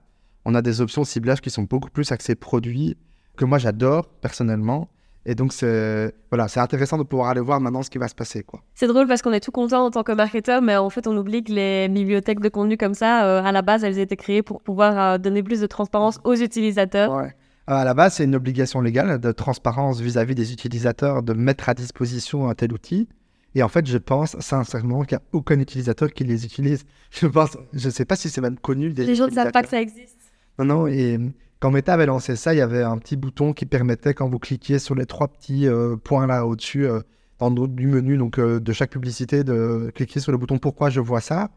On 0.45 0.55
a 0.55 0.61
des 0.61 0.81
options 0.81 1.03
ciblage 1.03 1.41
qui 1.41 1.49
sont 1.49 1.63
beaucoup 1.63 1.89
plus 1.89 2.11
axées 2.11 2.35
produits, 2.35 2.97
que 3.37 3.45
moi 3.45 3.57
j'adore 3.57 4.07
personnellement. 4.07 4.89
Et 5.25 5.35
donc 5.35 5.53
c'est 5.53 6.13
voilà, 6.29 6.49
c'est 6.49 6.59
intéressant 6.59 6.97
de 6.97 7.03
pouvoir 7.03 7.29
aller 7.29 7.39
voir 7.39 7.61
maintenant 7.61 7.81
ce 7.81 7.89
qui 7.89 7.97
va 7.97 8.09
se 8.09 8.15
passer 8.15 8.43
quoi. 8.43 8.61
C'est 8.75 8.87
drôle 8.87 9.07
parce 9.07 9.21
qu'on 9.21 9.31
est 9.31 9.39
tout 9.39 9.51
content 9.51 9.85
en 9.85 9.89
tant 9.89 10.03
que 10.03 10.11
marketeur, 10.11 10.61
mais 10.61 10.75
en 10.75 10.89
fait, 10.89 11.07
on 11.07 11.15
oublie 11.15 11.43
que 11.43 11.53
les 11.53 11.87
bibliothèques 11.87 12.41
de 12.41 12.49
contenu 12.49 12.75
comme 12.75 12.93
ça, 12.93 13.25
euh, 13.25 13.41
à 13.41 13.53
la 13.53 13.61
base, 13.61 13.85
elles 13.85 13.99
étaient 13.99 14.17
créées 14.17 14.43
pour 14.43 14.61
pouvoir 14.61 14.99
euh, 14.99 15.17
donner 15.17 15.41
plus 15.41 15.61
de 15.61 15.67
transparence 15.67 16.19
aux 16.25 16.35
utilisateurs. 16.35 17.13
Ouais. 17.13 17.33
Euh, 17.69 17.73
À 17.73 17.85
la 17.85 17.93
base, 17.93 18.15
c'est 18.15 18.25
une 18.25 18.35
obligation 18.35 18.81
légale 18.81 19.17
de 19.17 19.31
transparence 19.31 20.01
vis-à-vis 20.01 20.35
des 20.35 20.51
utilisateurs 20.51 21.23
de 21.23 21.31
mettre 21.31 21.69
à 21.69 21.73
disposition 21.73 22.49
un 22.49 22.53
tel 22.53 22.73
outil. 22.73 23.07
Et 23.55 23.63
en 23.63 23.69
fait, 23.69 23.85
je 23.85 23.97
pense 23.97 24.37
sincèrement 24.39 25.03
qu'il 25.03 25.17
n'y 25.17 25.23
a 25.23 25.25
aucun 25.31 25.57
utilisateur 25.57 26.09
qui 26.11 26.25
les 26.25 26.43
utilise. 26.43 26.83
Je 27.11 27.27
pense, 27.27 27.55
je 27.71 27.85
ne 27.85 27.91
sais 27.91 28.03
pas 28.03 28.17
si 28.17 28.29
c'est 28.29 28.41
même 28.41 28.57
connu 28.57 28.91
des 28.91 29.05
Les 29.05 29.15
gens 29.15 29.27
ne 29.27 29.31
savent 29.31 29.51
pas 29.53 29.63
que 29.63 29.69
ça 29.69 29.79
existe. 29.79 30.22
Non, 30.59 30.65
non, 30.65 30.87
et 30.87 31.17
euh, 31.17 31.29
quand 31.59 31.71
Meta 31.71 31.93
avait 31.93 32.05
lancé 32.05 32.35
ça, 32.35 32.53
il 32.53 32.57
y 32.57 32.61
avait 32.61 32.83
un 32.83 32.97
petit 32.97 33.15
bouton 33.15 33.53
qui 33.53 33.65
permettait, 33.65 34.13
quand 34.13 34.27
vous 34.29 34.39
cliquiez 34.39 34.79
sur 34.79 34.95
les 34.95 35.05
trois 35.05 35.27
petits 35.27 35.67
euh, 35.67 35.95
points 35.95 36.27
là 36.27 36.45
au-dessus, 36.45 36.85
euh, 36.85 36.99
dans 37.39 37.49
le- 37.49 37.67
du 37.67 37.87
menu 37.87 38.17
donc, 38.17 38.37
euh, 38.39 38.59
de 38.59 38.73
chaque 38.73 38.91
publicité, 38.91 39.43
de 39.43 39.91
cliquer 39.95 40.19
sur 40.19 40.31
le 40.31 40.37
bouton 40.37 40.57
Pourquoi 40.59 40.89
je 40.89 40.99
vois 40.99 41.21
ça 41.21 41.49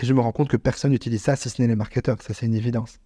Et 0.00 0.06
je 0.06 0.14
me 0.14 0.20
rends 0.20 0.32
compte 0.32 0.48
que 0.48 0.56
personne 0.56 0.90
n'utilise 0.92 1.22
ça 1.22 1.36
si 1.36 1.50
ce 1.50 1.60
n'est 1.60 1.68
les 1.68 1.76
marketeurs. 1.76 2.16
Ça, 2.22 2.32
c'est 2.34 2.46
une 2.46 2.54
évidence. 2.54 2.98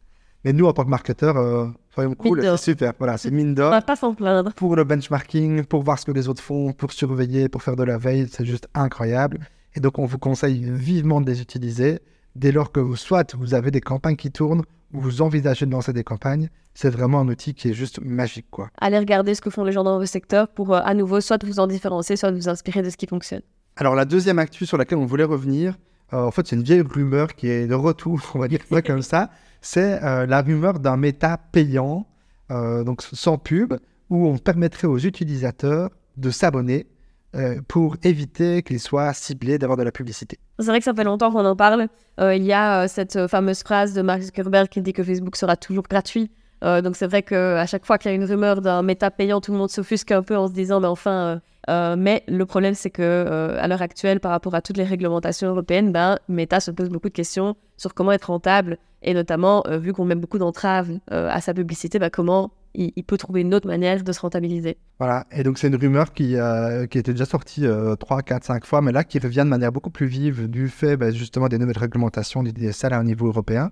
Mais 0.45 0.53
nous, 0.53 0.67
en 0.67 0.75
tant 0.75 0.85
que 0.85 0.91
marketeurs, 0.91 1.73
soyons 1.95 2.15
cool, 2.15 2.43
c'est 2.43 2.57
super. 2.59 2.93
Voilà, 2.99 3.17
c'est 3.17 3.31
mine 3.31 3.51
On 3.53 3.55
d'or 3.55 3.71
va 3.71 3.81
pas 3.81 3.97
s'en 3.97 4.15
plaindre. 4.15 4.53
pour 4.53 4.77
le 4.77 4.85
benchmarking, 4.85 5.65
pour 5.65 5.83
voir 5.83 5.99
ce 5.99 6.05
que 6.05 6.13
les 6.13 6.29
autres 6.29 6.43
font, 6.43 6.73
pour 6.75 6.93
surveiller, 6.93 7.49
pour 7.49 7.63
faire 7.63 7.77
de 7.77 7.83
la 7.83 7.97
veille, 7.97 8.29
c'est 8.31 8.45
juste 8.45 8.69
incroyable. 8.75 9.41
Et 9.75 9.81
donc, 9.81 9.99
on 9.99 10.05
vous 10.05 10.19
conseille 10.19 10.63
vivement 10.71 11.23
de 11.23 11.27
les 11.31 11.41
utiliser 11.41 11.99
dès 12.37 12.53
lors 12.53 12.73
que 12.73 12.81
vous, 12.81 12.95
soit 12.97 13.35
vous 13.35 13.55
avez 13.55 13.71
des 13.71 13.81
campagnes 13.81 14.17
qui 14.17 14.31
tournent 14.31 14.61
ou 14.61 14.84
vous 15.01 15.23
envisagez 15.23 15.67
de 15.67 15.71
lancer 15.71 15.93
des 15.93 16.05
campagnes. 16.05 16.49
C'est 16.75 16.91
vraiment 16.91 17.21
un 17.21 17.29
outil 17.29 17.55
qui 17.55 17.69
est 17.69 17.75
juste 17.75 18.01
magique, 18.01 18.47
quoi. 18.51 18.71
Allez 18.81 18.99
regarder 18.99 19.35
ce 19.35 19.41
que 19.41 19.51
font 19.51 19.65
les 19.65 19.73
gens 19.73 19.85
dans 19.85 19.99
vos 19.99 20.07
secteurs 20.07 20.49
pour 20.49 20.75
euh, 20.75 20.81
à 20.83 20.95
nouveau 20.95 21.21
soit 21.21 21.43
vous 21.45 21.61
en 21.61 21.67
différencier, 21.67 22.17
soit 22.17 22.31
vous 22.31 22.49
inspirer 22.49 22.83
de 22.83 22.91
ce 22.91 22.97
qui 22.97 23.07
fonctionne. 23.07 23.43
Alors, 23.77 23.95
la 23.95 24.05
deuxième 24.05 24.39
actu 24.39 24.67
sur 24.67 24.79
laquelle 24.79 24.99
on 24.99 25.07
voulait 25.07 25.25
revenir, 25.25 25.77
euh, 26.13 26.23
en 26.23 26.31
fait, 26.31 26.47
c'est 26.47 26.57
une 26.57 26.63
vieille 26.63 26.83
rumeur 26.83 27.35
qui 27.35 27.49
est 27.49 27.67
de 27.67 27.75
retour, 27.75 28.21
on 28.35 28.39
va 28.39 28.49
dire 28.49 28.61
ça 28.71 28.83
comme 28.83 29.03
ça. 29.03 29.31
C'est 29.61 30.03
euh, 30.03 30.27
la 30.27 30.43
rumeur 30.43 30.79
d'un 30.79 30.97
méta 30.97 31.39
payant, 31.39 32.07
donc 32.51 33.03
sans 33.03 33.37
pub, 33.37 33.75
où 34.11 34.29
on 34.29 34.39
permettrait 34.39 34.87
aux 34.87 34.99
utilisateurs 34.99 35.91
de 36.17 36.31
s'abonner 36.31 36.87
euh, 37.35 37.61
pour 37.67 37.97
éviter 38.05 38.63
qu'ils 38.63 38.79
soient 38.79 39.13
ciblés 39.13 39.59
d'avoir 39.59 39.77
de 39.77 39.83
la 39.83 39.91
publicité. 39.91 40.39
C'est 40.61 40.67
vrai 40.67 40.79
que 40.79 40.85
ça 40.85 40.95
fait 40.95 41.03
longtemps 41.03 41.33
qu'on 41.33 41.45
en 41.45 41.57
parle. 41.57 41.89
Euh, 42.21 42.35
il 42.37 42.45
y 42.45 42.53
a 42.53 42.83
euh, 42.83 42.89
cette 42.89 43.27
fameuse 43.27 43.65
phrase 43.65 43.93
de 43.93 44.03
Mark 44.03 44.21
Zuckerberg 44.21 44.69
qui 44.69 44.81
dit 44.83 44.93
que 44.93 45.03
Facebook 45.03 45.35
sera 45.35 45.57
toujours 45.57 45.85
gratuit. 45.85 46.31
Donc 46.63 46.97
c'est 46.97 47.07
vrai 47.07 47.23
qu'à 47.23 47.67
chaque 47.67 47.85
fois 47.85 47.99
qu'il 47.99 48.11
y 48.11 48.15
a 48.15 48.17
une 48.17 48.25
rumeur 48.25 48.63
d'un 48.63 48.81
méta 48.81 49.11
payant, 49.11 49.43
tout 49.43 49.53
le 49.53 49.59
monde 49.59 49.69
s'offusque 49.69 50.13
un 50.13 50.23
peu 50.23 50.35
en 50.35 50.49
se 50.49 50.55
disant 50.55 50.81
mais 50.81 50.87
enfin. 50.87 51.43
mais 51.69 52.25
le 52.27 52.47
problème 52.47 52.73
c'est 52.73 52.89
que 52.89 53.55
à 53.61 53.69
l'heure 53.69 53.83
actuelle, 53.83 54.19
par 54.19 54.31
rapport 54.31 54.55
à 54.55 54.63
toutes 54.63 54.79
les 54.79 54.85
réglementations 54.85 55.47
européennes, 55.47 55.93
ben, 55.93 56.19
Meta 56.27 56.61
se 56.61 56.71
pose 56.71 56.89
beaucoup 56.89 57.11
de 57.11 57.15
questions 57.15 57.55
sur 57.77 57.93
comment 57.93 58.13
être 58.13 58.31
rentable 58.31 58.79
et 59.03 59.13
notamment 59.13 59.63
vu 59.69 59.93
qu'on 59.93 60.07
met 60.07 60.15
beaucoup 60.15 60.39
d'entraves 60.39 60.89
à 61.11 61.39
sa 61.43 61.53
publicité, 61.53 61.99
ben, 61.99 62.09
comment 62.09 62.51
il, 62.75 63.05
peut 63.05 63.17
trouver 63.17 63.43
une 63.43 63.55
autre 63.55 63.67
manière 63.67 64.03
de 64.03 64.13
se 64.13 64.21
rentabiliser. 64.21 64.79
Voilà, 64.99 65.27
et 65.31 65.43
donc 65.43 65.59
c'est 65.59 65.69
une 65.69 65.77
rumeur 65.77 66.13
qui, 66.13 66.37
euh, 66.37 66.87
qui 66.87 66.99
était 66.99 67.13
déjà 67.13 67.25
sortie 67.25 67.67
euh, 67.67 67.97
3, 67.97 68.23
4, 68.23 68.45
5 68.45 68.65
fois, 68.65 68.81
mais 68.83 68.93
là 68.93 69.05
qui 69.05 69.19
revient 69.19 69.43
de 69.45 69.51
manière 69.51 69.73
beaucoup 69.73 69.91
plus 69.91 70.07
vive 70.07 70.49
du 70.49 70.69
fait 70.69 70.97
ben, 70.97 71.15
justement 71.15 71.49
des 71.49 71.59
nouvelles 71.59 71.79
réglementations 71.79 72.43
du 72.43 72.53
DSL 72.53 72.93
à 72.93 72.99
un 72.99 73.05
niveau 73.05 73.27
européen. 73.27 73.71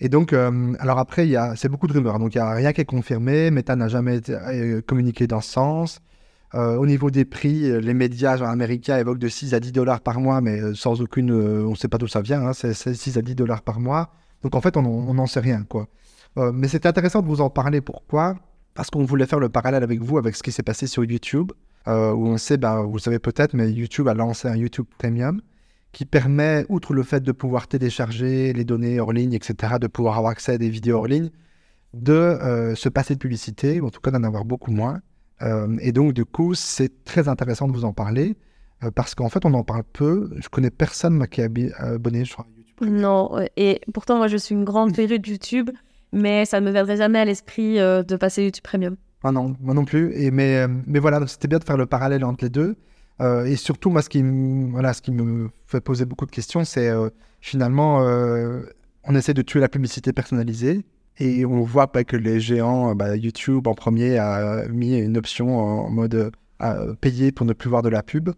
Et 0.00 0.08
donc, 0.08 0.32
euh, 0.32 0.72
alors 0.78 0.98
après, 0.98 1.28
c'est 1.56 1.68
beaucoup 1.68 1.86
de 1.86 1.92
rumeurs, 1.92 2.18
donc 2.18 2.34
il 2.34 2.38
n'y 2.38 2.42
a 2.42 2.54
rien 2.54 2.72
qui 2.72 2.80
est 2.80 2.86
confirmé, 2.86 3.50
Meta 3.50 3.76
n'a 3.76 3.88
jamais 3.88 4.20
euh, 4.30 4.80
communiqué 4.80 5.26
dans 5.26 5.42
ce 5.42 5.50
sens. 5.50 6.00
Euh, 6.54 6.76
au 6.76 6.86
niveau 6.86 7.10
des 7.10 7.24
prix, 7.24 7.80
les 7.80 7.94
médias 7.94 8.36
genre, 8.36 8.48
américains 8.48 8.98
évoquent 8.98 9.18
de 9.18 9.28
6 9.28 9.54
à 9.54 9.60
10 9.60 9.72
dollars 9.72 10.00
par 10.00 10.18
mois, 10.18 10.40
mais 10.40 10.74
sans 10.74 11.00
aucune, 11.02 11.30
on 11.30 11.70
ne 11.70 11.74
sait 11.76 11.88
pas 11.88 11.98
d'où 11.98 12.08
ça 12.08 12.22
vient, 12.22 12.40
hein, 12.46 12.52
c'est, 12.54 12.72
c'est 12.72 12.94
6 12.94 13.18
à 13.18 13.22
10 13.22 13.34
dollars 13.34 13.62
par 13.62 13.78
mois. 13.78 14.10
Donc 14.42 14.54
en 14.54 14.60
fait, 14.62 14.76
on 14.78 15.14
n'en 15.14 15.26
sait 15.26 15.40
rien, 15.40 15.64
quoi. 15.68 15.86
Euh, 16.38 16.52
mais 16.52 16.68
c'était 16.68 16.88
intéressant 16.88 17.22
de 17.22 17.26
vous 17.26 17.40
en 17.40 17.50
parler. 17.50 17.80
Pourquoi? 17.80 18.36
Parce 18.74 18.90
qu'on 18.90 19.04
voulait 19.04 19.26
faire 19.26 19.40
le 19.40 19.48
parallèle 19.48 19.82
avec 19.82 20.00
vous, 20.00 20.18
avec 20.18 20.36
ce 20.36 20.42
qui 20.42 20.52
s'est 20.52 20.62
passé 20.62 20.86
sur 20.86 21.04
YouTube, 21.04 21.52
euh, 21.88 22.12
où 22.12 22.26
on 22.26 22.36
sait, 22.36 22.56
ben, 22.56 22.82
vous 22.82 22.94
le 22.94 23.00
savez 23.00 23.18
peut-être, 23.18 23.54
mais 23.54 23.70
YouTube 23.72 24.08
a 24.08 24.14
lancé 24.14 24.48
un 24.48 24.56
YouTube 24.56 24.86
Premium 24.98 25.40
qui 25.92 26.04
permet, 26.04 26.64
outre 26.68 26.94
le 26.94 27.02
fait 27.02 27.20
de 27.20 27.32
pouvoir 27.32 27.66
télécharger 27.66 28.52
les 28.52 28.64
données 28.64 29.00
hors 29.00 29.12
ligne, 29.12 29.32
etc., 29.32 29.74
de 29.80 29.88
pouvoir 29.88 30.18
avoir 30.18 30.30
accès 30.30 30.52
à 30.52 30.58
des 30.58 30.70
vidéos 30.70 30.98
hors 30.98 31.08
ligne, 31.08 31.30
de 31.94 32.12
euh, 32.12 32.76
se 32.76 32.88
passer 32.88 33.14
de 33.14 33.18
publicité, 33.18 33.80
ou 33.80 33.88
en 33.88 33.90
tout 33.90 34.00
cas 34.00 34.12
d'en 34.12 34.22
avoir 34.22 34.44
beaucoup 34.44 34.70
moins. 34.70 35.00
Et 35.80 35.92
donc, 35.92 36.12
du 36.12 36.26
coup, 36.26 36.54
c'est 36.54 37.02
très 37.04 37.26
intéressant 37.26 37.66
de 37.66 37.72
vous 37.72 37.86
en 37.86 37.94
parler, 37.94 38.36
parce 38.94 39.14
qu'en 39.14 39.30
fait, 39.30 39.46
on 39.46 39.54
en 39.54 39.64
parle 39.64 39.84
peu. 39.84 40.30
Je 40.36 40.50
connais 40.50 40.68
personne 40.68 41.26
qui 41.28 41.40
est 41.40 41.72
abonné, 41.78 42.26
je 42.26 42.34
crois. 42.34 42.46
Non, 42.80 43.30
et 43.56 43.80
pourtant 43.92 44.16
moi 44.16 44.28
je 44.28 44.36
suis 44.36 44.54
une 44.54 44.64
grande 44.64 44.94
férue 44.94 45.18
de 45.18 45.28
YouTube, 45.28 45.70
mais 46.12 46.44
ça 46.44 46.60
ne 46.60 46.66
me 46.66 46.72
viendrait 46.72 46.96
jamais 46.96 47.18
à 47.18 47.24
l'esprit 47.24 47.78
euh, 47.78 48.02
de 48.02 48.16
passer 48.16 48.44
YouTube 48.44 48.64
Premium. 48.64 48.96
Ah 49.22 49.32
non, 49.32 49.54
moi 49.60 49.74
non 49.74 49.84
plus. 49.84 50.12
Euh, 50.14 50.68
mais 50.86 50.98
voilà, 50.98 51.26
c'était 51.26 51.48
bien 51.48 51.58
de 51.58 51.64
faire 51.64 51.76
le 51.76 51.86
parallèle 51.86 52.24
entre 52.24 52.44
les 52.44 52.50
deux. 52.50 52.76
Euh, 53.20 53.44
et 53.44 53.56
surtout, 53.56 53.90
moi, 53.90 54.00
ce 54.02 54.08
qui, 54.08 54.22
me- 54.22 55.48
fait 55.66 55.80
poser 55.80 56.06
beaucoup 56.06 56.26
de 56.26 56.30
questions, 56.30 56.64
c'est 56.64 56.90
finalement, 57.40 57.98
on 59.04 59.14
essaie 59.14 59.34
de 59.34 59.42
tuer 59.42 59.60
la 59.60 59.68
publicité 59.68 60.12
personnalisée. 60.12 60.84
Et 61.18 61.44
on 61.44 61.60
voit 61.62 61.92
pas 61.92 62.02
que 62.02 62.16
les 62.16 62.40
géants, 62.40 62.94
bah, 62.94 63.14
YouTube 63.14 63.66
en 63.66 63.74
premier 63.74 64.16
a 64.16 64.66
mis 64.68 64.98
une 64.98 65.18
option 65.18 65.58
en 65.58 65.90
mode 65.90 66.32
payer 67.02 67.30
pour 67.30 67.44
ne 67.44 67.52
plus 67.52 67.68
voir 67.68 67.82
de 67.82 67.90
la 67.90 68.02
pub. 68.02 68.30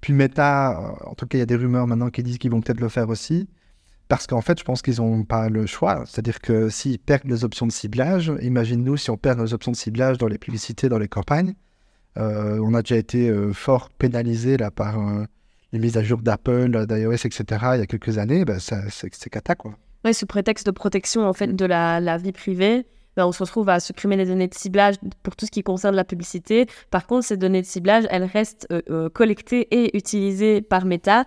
Puis 0.00 0.12
Meta, 0.14 0.94
en 1.06 1.14
tout 1.14 1.26
cas, 1.26 1.36
il 1.36 1.40
y 1.40 1.42
a 1.42 1.46
des 1.46 1.56
rumeurs 1.56 1.86
maintenant 1.86 2.08
qui 2.10 2.22
disent 2.22 2.38
qu'ils 2.38 2.50
vont 2.50 2.60
peut-être 2.62 2.80
le 2.80 2.88
faire 2.88 3.08
aussi. 3.10 3.48
Parce 4.08 4.26
qu'en 4.26 4.42
fait, 4.42 4.58
je 4.58 4.64
pense 4.64 4.82
qu'ils 4.82 4.96
n'ont 4.96 5.24
pas 5.24 5.48
le 5.48 5.66
choix. 5.66 6.04
C'est-à-dire 6.06 6.40
que 6.40 6.68
s'ils 6.68 6.98
perdent 6.98 7.24
les 7.28 7.44
options 7.44 7.66
de 7.66 7.72
ciblage, 7.72 8.32
imagine-nous 8.42 8.96
si 8.96 9.10
on 9.10 9.16
perd 9.16 9.38
nos 9.38 9.54
options 9.54 9.72
de 9.72 9.76
ciblage 9.76 10.18
dans 10.18 10.28
les 10.28 10.38
publicités, 10.38 10.88
dans 10.88 10.98
les 10.98 11.08
campagnes. 11.08 11.54
Euh, 12.18 12.58
on 12.62 12.74
a 12.74 12.82
déjà 12.82 12.96
été 12.96 13.28
euh, 13.28 13.52
fort 13.52 13.90
pénalisé 13.90 14.56
là, 14.56 14.70
par 14.70 15.00
euh, 15.00 15.24
les 15.72 15.78
mises 15.78 15.96
à 15.96 16.02
jour 16.02 16.20
d'Apple, 16.20 16.86
d'iOS, 16.86 17.12
etc. 17.12 17.44
il 17.74 17.78
y 17.78 17.82
a 17.82 17.86
quelques 17.86 18.18
années. 18.18 18.44
Ça- 18.58 18.82
c'est 18.90 19.30
cata, 19.30 19.54
quoi. 19.54 19.74
Ouais, 20.04 20.12
sous 20.12 20.26
prétexte 20.26 20.66
de 20.66 20.70
protection 20.70 21.26
en 21.26 21.32
fait 21.32 21.56
de 21.56 21.64
la, 21.64 22.18
vie 22.18 22.32
privée, 22.32 22.86
ben, 23.16 23.26
on 23.26 23.32
se 23.32 23.42
retrouve 23.42 23.70
à 23.70 23.80
supprimer 23.80 24.16
les 24.16 24.26
données 24.26 24.48
de 24.48 24.54
ciblage 24.54 24.96
pour 25.22 25.34
tout 25.34 25.46
ce 25.46 25.50
qui 25.50 25.62
concerne 25.62 25.96
la 25.96 26.04
publicité. 26.04 26.66
Par 26.90 27.06
contre, 27.06 27.24
ces 27.26 27.38
données 27.38 27.62
de 27.62 27.66
ciblage, 27.66 28.04
elles 28.10 28.24
restent 28.24 28.68
collectées 29.14 29.66
et 29.70 29.96
utilisées 29.96 30.60
par 30.60 30.84
Meta 30.84 31.24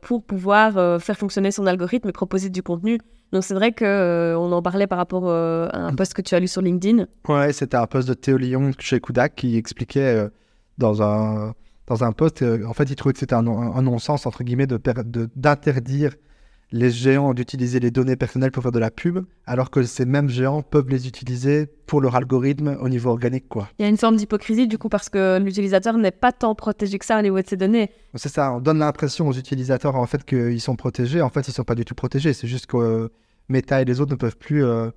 pour 0.00 0.22
pouvoir 0.22 0.76
euh, 0.76 0.98
faire 0.98 1.16
fonctionner 1.16 1.50
son 1.50 1.66
algorithme 1.66 2.08
et 2.08 2.12
proposer 2.12 2.50
du 2.50 2.62
contenu. 2.62 2.98
Donc 3.32 3.44
c'est 3.44 3.54
vrai 3.54 3.72
que 3.72 4.34
on 4.38 4.52
en 4.52 4.62
parlait 4.62 4.86
par 4.86 4.98
rapport 4.98 5.28
à 5.28 5.76
un 5.76 5.94
post 5.94 6.14
que 6.14 6.22
tu 6.22 6.34
as 6.34 6.40
lu 6.40 6.46
sur 6.46 6.62
LinkedIn. 6.62 7.06
Ouais, 7.28 7.52
c'était 7.52 7.76
un 7.76 7.86
post 7.86 8.08
de 8.08 8.14
Théo 8.14 8.36
Lyon 8.36 8.70
chez 8.78 9.00
Kudak 9.00 9.34
qui 9.34 9.56
expliquait 9.56 10.28
dans 10.78 11.02
un 11.02 11.52
dans 11.88 12.02
un 12.02 12.12
post, 12.12 12.42
en 12.42 12.72
fait, 12.72 12.84
il 12.84 12.96
trouvait 12.96 13.12
que 13.12 13.18
c'était 13.18 13.34
un, 13.34 13.46
un 13.46 13.82
non-sens 13.82 14.26
entre 14.26 14.42
guillemets 14.44 14.66
de 14.66 14.80
d'interdire 15.34 16.12
les 16.72 16.90
géants 16.90 17.32
d'utiliser 17.32 17.80
les 17.80 17.90
données 17.90 18.16
personnelles 18.16 18.50
pour 18.50 18.62
faire 18.62 18.72
de 18.72 18.78
la 18.78 18.90
pub, 18.90 19.24
alors 19.46 19.70
que 19.70 19.82
ces 19.82 20.04
mêmes 20.04 20.28
géants 20.28 20.62
peuvent 20.62 20.88
les 20.88 21.06
utiliser 21.06 21.66
pour 21.86 22.00
leur 22.00 22.16
algorithme 22.16 22.76
au 22.80 22.88
niveau 22.88 23.10
organique. 23.10 23.48
Quoi. 23.48 23.68
Il 23.78 23.82
y 23.82 23.86
a 23.86 23.88
une 23.88 23.96
forme 23.96 24.16
d'hypocrisie 24.16 24.66
du 24.66 24.78
coup 24.78 24.88
parce 24.88 25.08
que 25.08 25.38
l'utilisateur 25.38 25.96
n'est 25.96 26.10
pas 26.10 26.32
tant 26.32 26.54
protégé 26.54 26.98
que 26.98 27.04
ça 27.04 27.18
au 27.18 27.22
niveau 27.22 27.40
de 27.40 27.46
ses 27.46 27.56
données. 27.56 27.90
C'est 28.14 28.28
ça, 28.28 28.52
on 28.52 28.60
donne 28.60 28.78
l'impression 28.78 29.28
aux 29.28 29.32
utilisateurs 29.32 29.94
en 29.96 30.06
fait 30.06 30.24
qu'ils 30.24 30.60
sont 30.60 30.76
protégés, 30.76 31.22
en 31.22 31.28
fait 31.28 31.46
ils 31.46 31.50
ne 31.50 31.54
sont 31.54 31.64
pas 31.64 31.76
du 31.76 31.84
tout 31.84 31.94
protégés, 31.94 32.32
c'est 32.32 32.48
juste 32.48 32.66
que 32.66 32.76
euh, 32.76 33.08
Meta 33.48 33.80
et 33.80 33.84
les 33.84 34.00
autres 34.00 34.12
ne 34.12 34.16
peuvent 34.16 34.36
plus 34.36 34.64
euh, 34.64 34.90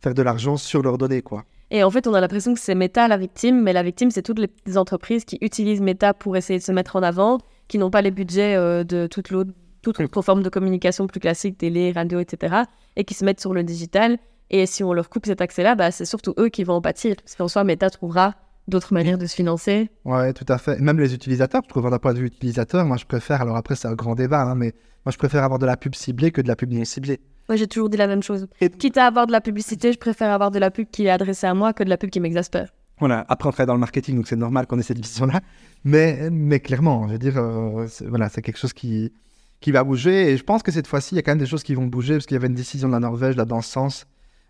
faire 0.00 0.14
de 0.14 0.22
l'argent 0.22 0.56
sur 0.56 0.82
leurs 0.82 0.98
données. 0.98 1.22
quoi. 1.22 1.44
Et 1.70 1.82
en 1.82 1.90
fait, 1.90 2.06
on 2.06 2.14
a 2.14 2.20
l'impression 2.20 2.54
que 2.54 2.60
c'est 2.60 2.76
Meta 2.76 3.08
la 3.08 3.16
victime, 3.16 3.60
mais 3.62 3.72
la 3.72 3.82
victime, 3.82 4.10
c'est 4.10 4.22
toutes 4.22 4.38
les 4.38 4.78
entreprises 4.78 5.24
qui 5.24 5.36
utilisent 5.40 5.80
Meta 5.80 6.14
pour 6.14 6.36
essayer 6.36 6.60
de 6.60 6.64
se 6.64 6.70
mettre 6.70 6.94
en 6.94 7.02
avant, 7.02 7.38
qui 7.66 7.78
n'ont 7.78 7.90
pas 7.90 8.02
les 8.02 8.12
budgets 8.12 8.54
euh, 8.54 8.84
de 8.84 9.08
toute 9.08 9.30
l'autre 9.30 9.50
toute 9.92 10.00
autre 10.00 10.22
forme 10.22 10.42
de 10.42 10.48
communication 10.48 11.06
plus 11.06 11.20
classique, 11.20 11.58
télé, 11.58 11.92
radio, 11.92 12.18
etc., 12.18 12.62
et 12.96 13.04
qui 13.04 13.14
se 13.14 13.24
mettent 13.24 13.40
sur 13.40 13.54
le 13.54 13.62
digital. 13.62 14.18
Et 14.50 14.66
si 14.66 14.82
on 14.82 14.92
leur 14.92 15.08
coupe 15.08 15.26
cet 15.26 15.40
accès-là, 15.40 15.74
bah, 15.74 15.90
c'est 15.90 16.04
surtout 16.04 16.34
eux 16.38 16.48
qui 16.48 16.64
vont 16.64 16.74
en 16.74 16.80
pâtir. 16.80 17.16
Parce 17.16 17.34
qu'en 17.36 17.48
soi, 17.48 17.64
Meta 17.64 17.90
trouvera 17.90 18.34
d'autres 18.68 18.94
manières 18.94 19.18
de 19.18 19.26
se 19.26 19.34
financer. 19.34 19.90
Ouais, 20.04 20.32
tout 20.32 20.44
à 20.48 20.58
fait. 20.58 20.80
Même 20.80 20.98
les 20.98 21.14
utilisateurs, 21.14 21.62
je 21.64 21.68
trouve 21.68 21.88
d'un 21.88 21.98
point 21.98 22.14
de 22.14 22.18
vue 22.18 22.26
utilisateur, 22.26 22.84
moi 22.84 22.96
je 22.96 23.04
préfère, 23.04 23.40
alors 23.40 23.56
après 23.56 23.76
c'est 23.76 23.86
un 23.86 23.94
grand 23.94 24.16
débat, 24.16 24.42
hein, 24.42 24.56
mais 24.56 24.74
moi 25.04 25.12
je 25.12 25.18
préfère 25.18 25.44
avoir 25.44 25.60
de 25.60 25.66
la 25.66 25.76
pub 25.76 25.94
ciblée 25.94 26.32
que 26.32 26.40
de 26.40 26.48
la 26.48 26.56
pub 26.56 26.72
non 26.72 26.84
ciblée. 26.84 27.20
Moi 27.48 27.54
j'ai 27.54 27.68
toujours 27.68 27.88
dit 27.88 27.96
la 27.96 28.08
même 28.08 28.24
chose. 28.24 28.48
Quitte 28.80 28.98
à 28.98 29.06
avoir 29.06 29.28
de 29.28 29.32
la 29.32 29.40
publicité, 29.40 29.92
je 29.92 29.98
préfère 29.98 30.32
avoir 30.32 30.50
de 30.50 30.58
la 30.58 30.72
pub 30.72 30.88
qui 30.90 31.06
est 31.06 31.10
adressée 31.10 31.46
à 31.46 31.54
moi 31.54 31.72
que 31.72 31.84
de 31.84 31.88
la 31.88 31.96
pub 31.96 32.10
qui 32.10 32.18
m'exaspère. 32.18 32.72
Voilà, 32.98 33.24
après 33.28 33.48
on 33.48 33.52
travaille 33.52 33.68
dans 33.68 33.74
le 33.74 33.80
marketing, 33.80 34.16
donc 34.16 34.26
c'est 34.26 34.34
normal 34.34 34.66
qu'on 34.66 34.80
ait 34.80 34.82
cette 34.82 34.98
vision-là. 34.98 35.40
Mais, 35.84 36.28
mais 36.32 36.58
clairement, 36.58 37.06
je 37.06 37.12
veux 37.12 37.18
dire, 37.18 37.38
euh, 37.38 37.86
voilà, 38.08 38.28
c'est 38.28 38.42
quelque 38.42 38.58
chose 38.58 38.72
qui, 38.72 39.12
qui 39.60 39.72
va 39.72 39.84
bouger. 39.84 40.30
Et 40.30 40.36
je 40.36 40.44
pense 40.44 40.62
que 40.62 40.72
cette 40.72 40.86
fois-ci, 40.86 41.14
il 41.14 41.16
y 41.16 41.18
a 41.18 41.22
quand 41.22 41.32
même 41.32 41.38
des 41.38 41.46
choses 41.46 41.62
qui 41.62 41.74
vont 41.74 41.86
bouger, 41.86 42.14
parce 42.14 42.26
qu'il 42.26 42.34
y 42.34 42.38
avait 42.38 42.48
une 42.48 42.54
décision 42.54 42.88
de 42.88 42.92
la 42.92 43.00
Norvège 43.00 43.36
là, 43.36 43.44
dans 43.44 43.62
ce 43.62 43.70
sens 43.70 44.06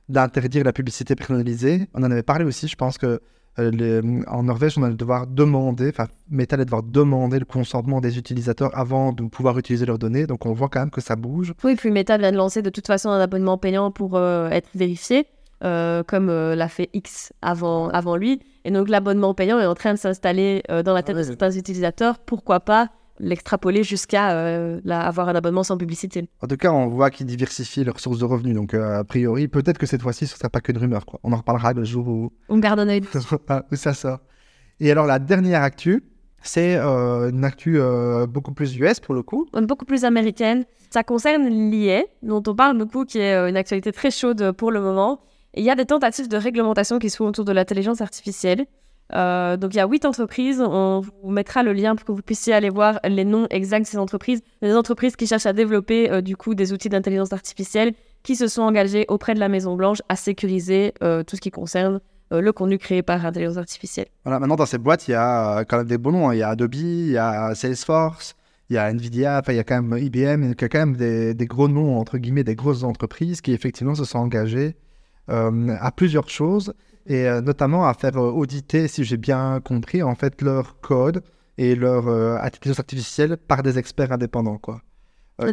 d'interdire 0.09 0.65
la 0.65 0.73
publicité 0.73 1.15
personnalisée. 1.15 1.89
On 1.95 2.03
en 2.03 2.11
avait 2.11 2.23
parlé 2.23 2.45
aussi, 2.45 2.69
je 2.69 2.77
pense 2.77 2.99
que 2.99 3.21
euh, 3.59 4.23
en 4.27 4.43
Norvège, 4.43 4.77
on 4.77 4.83
allait 4.83 4.97
devoir 4.97 5.27
demander, 5.27 5.89
enfin, 5.89 6.09
Meta 6.31 6.57
allait 6.57 6.67
devoir 6.67 6.83
demander 6.83 7.39
le 7.39 7.45
consentement 7.45 8.01
des 8.01 8.19
utilisateurs 8.19 8.77
avant 8.77 9.13
de 9.13 9.23
pouvoir 9.25 9.59
utiliser 9.59 9.87
leurs 9.87 9.99
données. 9.99 10.27
Donc 10.27 10.45
on 10.47 10.53
voit 10.53 10.69
quand 10.69 10.81
même 10.81 10.91
que 10.91 11.01
ça 11.01 11.17
bouge. 11.17 11.55
Oui, 11.65 11.75
puis 11.75 11.91
Meta 11.91 12.19
vient 12.19 12.33
de 12.33 12.37
lancer 12.37 12.61
de 12.61 12.71
toute 12.71 12.87
façon 12.87 13.09
un 13.09 13.21
abonnement 13.21 13.57
payant 13.57 13.91
pour 13.91 14.17
euh, 14.17 14.51
être 14.51 14.69
vérifié. 14.75 15.27
Euh, 15.65 16.03
comme 16.03 16.27
l'a 16.27 16.69
fait 16.69 16.91
X 16.93 17.33
avant, 17.41 17.89
avant 17.89 18.17
lui. 18.17 18.43
Et 18.67 18.71
donc 18.71 18.91
l'abonnement 18.91 19.33
payant 19.33 19.59
est 19.59 19.65
en 19.65 19.75
train 19.75 19.95
de 19.95 19.99
s'installer 19.99 20.63
dans 20.69 20.93
la 20.93 21.03
tête 21.03 21.17
de 21.17 21.23
certains 21.23 21.51
utilisateurs. 21.51 22.19
Pourquoi 22.19 22.61
pas 22.61 22.91
l'extrapoler 23.19 23.83
jusqu'à 23.83 24.33
euh, 24.33 24.81
avoir 24.89 25.29
un 25.29 25.35
abonnement 25.35 25.63
sans 25.63 25.77
publicité. 25.77 26.29
En 26.43 26.47
tout 26.47 26.57
cas, 26.57 26.71
on 26.73 26.89
voit 26.89 27.11
qu'ils 27.11 27.27
diversifient 27.27 27.85
leurs 27.85 28.01
sources 28.01 28.19
de 28.19 28.25
revenus. 28.25 28.55
Donc, 28.55 28.75
euh, 28.75 29.01
a 29.01 29.05
priori, 29.05 29.49
peut-être 29.49 29.79
que 29.79 29.87
cette 29.87 30.03
fois-ci, 30.03 30.27
ce 30.27 30.35
ne 30.35 30.39
sera 30.39 30.51
pas 30.51 30.61
que 30.61 30.73
une 30.73 30.79
rumeur. 30.79 31.07
Quoi. 31.07 31.21
On 31.23 31.33
en 31.33 31.37
reparlera 31.37 31.73
le 31.73 31.85
jour 31.85 32.07
où... 32.09 32.33
On 32.49 32.59
garde 32.59 32.81
un 32.81 32.89
œil 32.89 33.03
où 33.73 33.77
ça 33.77 33.95
sort. 33.95 34.21
Et 34.81 34.91
alors, 34.91 35.07
la 35.07 35.19
dernière 35.19 35.63
actu, 35.63 36.05
c'est 36.43 36.77
euh, 36.77 37.31
une 37.31 37.45
actu 37.45 37.81
beaucoup 38.29 38.53
plus 38.53 38.77
US 38.77 39.01
pour 39.01 39.15
le 39.15 39.23
coup. 39.23 39.47
Beaucoup 39.53 39.85
plus 39.85 40.05
américaine. 40.05 40.65
Ça 40.91 41.03
concerne 41.03 41.49
l'IA, 41.49 42.05
dont 42.23 42.43
on 42.47 42.55
parle 42.55 42.79
beaucoup, 42.79 43.05
qui 43.05 43.19
est 43.19 43.35
une 43.49 43.57
actualité 43.57 43.93
très 43.93 44.11
chaude 44.11 44.53
pour 44.53 44.71
le 44.71 44.81
moment. 44.81 45.21
il 45.55 45.65
y 45.65 45.71
a 45.71 45.75
des 45.75 45.87
tentatives 45.87 46.29
de 46.29 46.37
réglementation 46.37 46.99
qui 46.99 47.11
se 47.11 47.17
font 47.17 47.27
autour 47.27 47.45
de 47.45 47.53
l'intelligence 47.53 48.01
artificielle. 48.01 48.67
Euh, 49.15 49.57
donc 49.57 49.75
il 49.75 49.77
y 49.77 49.81
a 49.81 49.87
huit 49.87 50.05
entreprises. 50.05 50.61
On 50.61 51.01
vous 51.01 51.31
mettra 51.31 51.63
le 51.63 51.73
lien 51.73 51.95
pour 51.95 52.05
que 52.05 52.13
vous 52.13 52.23
puissiez 52.23 52.53
aller 52.53 52.71
voir 52.71 52.99
les 53.05 53.25
noms 53.25 53.47
exacts 53.51 53.87
de 53.87 53.91
ces 53.91 53.99
entreprises. 53.99 54.43
Des 54.63 54.75
entreprises 54.75 55.17
qui 55.17 55.27
cherchent 55.27 55.47
à 55.47 55.53
développer 55.53 56.11
euh, 56.11 56.21
du 56.21 56.37
coup 56.37 56.55
des 56.55 56.73
outils 56.73 56.89
d'intelligence 56.89 57.33
artificielle 57.33 57.95
qui 58.23 58.35
se 58.37 58.49
sont 58.49 58.63
engagées 58.63 59.05
auprès 59.09 59.35
de 59.35 59.41
la 59.41 59.49
Maison 59.49 59.77
Blanche 59.77 60.03
à 60.09 60.17
sécuriser 60.17 60.95
euh, 61.03 61.23
tout 61.23 61.37
ce 61.37 61.41
qui 61.41 61.51
concerne 61.51 62.01
le 62.33 62.51
contenu 62.51 62.77
créé 62.77 63.03
par 63.03 63.25
intelligence 63.25 63.57
artificielle. 63.57 64.09
Voilà, 64.25 64.41
maintenant 64.41 64.57
dans 64.57 64.67
ces 64.67 64.79
boîtes, 64.79 65.07
il 65.07 65.13
y 65.13 65.15
a 65.15 65.65
quand 65.65 65.79
même 65.79 65.87
des 65.87 65.97
bons 65.97 66.11
noms. 66.11 66.29
Hein. 66.29 66.35
Il 66.35 66.39
y 66.39 66.43
a 66.43 66.49
Adobe, 66.49 66.75
il 66.75 67.13
y 67.13 67.19
a 67.19 67.55
Salesforce, 67.55 68.35
il 68.69 68.75
y 68.75 68.79
a 68.79 68.91
Nvidia, 68.91 69.39
enfin 69.39 69.53
il 69.53 69.57
y 69.57 69.61
a 69.61 69.63
quand 69.63 69.81
même 69.81 69.97
IBM, 69.97 70.43
il 70.43 70.49
y 70.49 70.65
a 70.65 70.69
quand 70.69 70.79
même 70.81 70.97
des, 70.97 71.35
des 71.35 71.47
gros 71.47 71.69
noms 71.69 71.97
entre 72.01 72.19
guillemets, 72.19 72.43
des 72.43 72.57
grosses 72.57 72.83
entreprises 72.83 73.41
qui 73.41 73.53
effectivement 73.53 73.95
se 73.95 74.05
sont 74.05 74.19
engagées 74.19 74.75
à 75.29 75.93
plusieurs 75.95 76.29
choses 76.29 76.75
et 77.07 77.27
euh, 77.27 77.41
notamment 77.41 77.87
à 77.87 77.95
faire 77.95 78.17
euh, 78.17 78.31
auditer, 78.31 78.89
si 78.89 79.05
j'ai 79.05 79.17
bien 79.17 79.61
compris, 79.61 80.03
en 80.03 80.15
fait, 80.15 80.43
leur 80.43 80.81
code 80.81 81.23
et 81.57 81.75
leur 81.75 82.09
euh, 82.09 82.37
intelligence 82.39 82.81
artificielle 82.81 83.37
par 83.37 83.63
des 83.63 83.79
experts 83.79 84.13
indépendants, 84.13 84.59
quoi. 84.59 84.83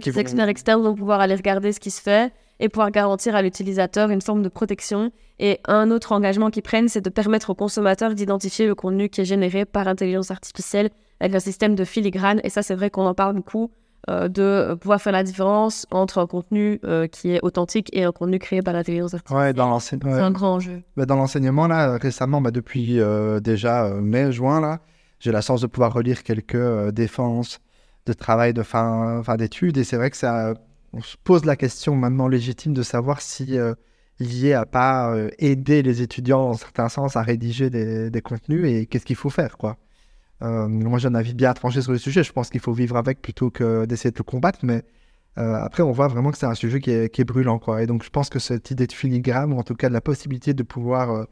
des 0.04 0.20
experts 0.20 0.50
externes 0.50 0.82
vont 0.82 0.96
pouvoir 0.96 1.20
aller 1.20 1.36
regarder 1.36 1.72
ce 1.72 1.80
qui 1.80 1.92
se 1.92 2.02
fait 2.02 2.34
et 2.60 2.70
pouvoir 2.70 2.92
garantir 2.92 3.36
à 3.36 3.42
l'utilisateur 3.42 4.10
une 4.10 4.22
forme 4.22 4.42
de 4.42 4.50
protection. 4.50 5.12
Et 5.40 5.60
un 5.66 5.92
autre 5.92 6.12
engagement 6.12 6.50
qu'ils 6.50 6.64
prennent, 6.64 6.88
c'est 6.88 7.02
de 7.02 7.10
permettre 7.10 7.50
aux 7.50 7.56
consommateurs 7.56 8.16
d'identifier 8.16 8.68
le 8.68 8.76
contenu 8.76 9.10
qui 9.10 9.22
est 9.22 9.26
généré 9.26 9.66
par 9.66 9.88
intelligence 9.88 10.32
artificielle 10.32 10.90
avec 11.20 11.36
un 11.36 11.40
système 11.40 11.76
de 11.76 11.84
filigrane. 11.84 12.42
Et 12.44 12.50
ça, 12.50 12.64
c'est 12.64 12.76
vrai 12.76 12.90
qu'on 12.90 13.06
en 13.06 13.14
parle 13.14 13.36
beaucoup. 13.36 13.72
Euh, 14.10 14.28
de 14.28 14.74
pouvoir 14.74 15.02
faire 15.02 15.14
la 15.14 15.24
différence 15.24 15.88
entre 15.90 16.18
un 16.18 16.28
contenu 16.28 16.78
euh, 16.84 17.08
qui 17.08 17.32
est 17.32 17.40
authentique 17.42 17.90
et 17.94 18.04
un 18.04 18.12
contenu 18.12 18.38
créé 18.38 18.62
par 18.62 18.74
l'intelligence 18.74 19.14
artificielle. 19.14 19.40
Ouais, 19.40 19.54
dans 19.54 19.70
l'enseignement. 19.70 20.14
C'est 20.14 20.22
un 20.22 20.32
grand 20.32 20.56
enjeu. 20.56 20.84
Bah, 20.98 21.06
dans 21.06 21.16
l'enseignement, 21.16 21.68
là, 21.68 21.98
récemment, 21.98 22.42
bah, 22.42 22.52
depuis 22.52 23.00
euh, 23.00 23.40
déjà 23.40 23.88
mai, 24.02 24.34
juin, 24.34 24.60
là, 24.60 24.82
j'ai 25.20 25.32
la 25.32 25.40
chance 25.40 25.62
de 25.62 25.68
pouvoir 25.68 25.94
relire 25.94 26.24
quelques 26.24 26.90
défenses 26.90 27.62
de 28.06 28.12
travail 28.12 28.54
de 28.54 28.62
fin, 28.62 29.24
fin 29.24 29.38
d'études. 29.38 29.78
Et 29.78 29.86
c'est 29.86 29.96
vrai 29.96 30.10
que 30.10 30.18
ça, 30.18 30.54
on 30.92 31.02
se 31.02 31.16
pose 31.24 31.46
la 31.46 31.56
question 31.56 31.96
maintenant 31.96 32.28
légitime 32.28 32.74
de 32.74 32.84
savoir 32.84 33.22
si 33.22 33.58
l'IA 34.20 34.60
a 34.60 34.66
pas 34.66 35.16
aidé 35.40 35.82
les 35.82 36.02
étudiants, 36.02 36.50
en 36.50 36.54
certains 36.56 36.90
sens, 36.90 37.16
à 37.16 37.22
rédiger 37.22 37.70
des, 37.70 38.10
des 38.10 38.22
contenus 38.22 38.66
et 38.66 38.86
qu'est-ce 38.86 39.06
qu'il 39.06 39.16
faut 39.16 39.30
faire, 39.30 39.58
quoi. 39.58 39.78
Euh, 40.42 40.68
moi, 40.68 41.00
j'ai 41.00 41.08
un 41.08 41.16
avis 41.16 41.34
bien 41.34 41.54
tranché 41.54 41.82
sur 41.82 41.92
le 41.92 41.98
sujet. 41.98 42.24
Je 42.24 42.34
pense 42.34 42.50
qu'il 42.50 42.60
faut 42.60 42.74
vivre 42.74 42.98
avec 42.98 43.22
plutôt 43.22 43.50
que 43.50 43.86
d'essayer 43.86 44.12
de 44.12 44.18
le 44.18 44.24
combattre. 44.24 44.60
Mais 44.63 44.84
euh, 45.38 45.56
après, 45.56 45.84
on 45.84 45.92
voit 45.92 46.08
vraiment 46.08 46.32
que 46.32 46.38
c'est 46.38 46.46
un 46.46 46.56
sujet 46.56 46.80
qui 46.80 46.92
est, 46.92 47.24
brûlant. 47.24 47.60
Quoi. 47.60 47.84
Et 47.84 47.86
donc, 47.86 48.04
je 48.04 48.10
pense 48.10 48.30
que 48.30 48.40
cette 48.40 48.72
idée 48.72 48.88
de 48.88 48.94
filigrane, 48.94 49.54
ou 49.54 49.58
en 49.58 49.63
tout 49.63 49.75
cas 49.75 49.90
de 49.90 49.94
la 49.94 50.02
possibilité 50.02 50.54
de 50.54 50.63
pouvoir 50.63 51.12
euh, 51.12 51.24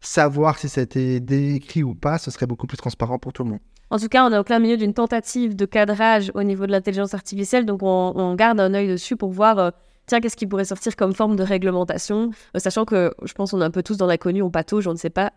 savoir 0.00 0.58
si 0.58 0.68
ça 0.68 0.80
a 0.80 0.84
été 0.84 1.20
décrit 1.20 1.82
ou 1.82 1.94
pas, 1.94 2.18
ce 2.18 2.30
serait 2.30 2.46
beaucoup 2.46 2.66
plus 2.66 2.78
transparent 2.78 3.18
pour 3.18 3.32
tout 3.32 3.44
le 3.44 3.50
monde. 3.50 3.60
En 3.90 3.98
tout 3.98 4.08
cas, 4.08 4.24
on 4.24 4.32
est 4.32 4.38
au 4.38 4.44
plein 4.44 4.58
milieu 4.58 4.76
d'une 4.76 4.94
tentative 4.94 5.54
de 5.54 5.66
cadrage 5.66 6.32
au 6.34 6.42
niveau 6.42 6.66
de 6.66 6.72
l'intelligence 6.72 7.14
artificielle. 7.14 7.66
Donc, 7.66 7.80
on, 7.82 8.34
garde 8.34 8.58
un 8.60 8.72
œil 8.74 8.88
dessus 8.88 9.16
pour 9.16 9.30
voir. 9.30 9.72
Tiens, 10.06 10.20
qu'est-ce 10.20 10.36
qui 10.36 10.46
pourrait 10.46 10.64
sortir 10.64 10.96
comme 10.96 11.14
forme 11.14 11.36
de 11.36 11.42
réglementation 11.42 12.30
Sachant 12.56 12.84
que 12.84 13.14
je 13.22 13.32
pense 13.34 13.52
qu'on 13.52 13.60
est 13.60 13.64
un 13.64 13.70
peu 13.70 13.82
tous 13.82 13.96
dans 13.96 14.06
l'inconnu, 14.06 14.42
on 14.42 14.50
patauge, 14.50 14.86
on 14.86 14.92
ne 14.92 14.98
sait 14.98 15.10
pas 15.10 15.32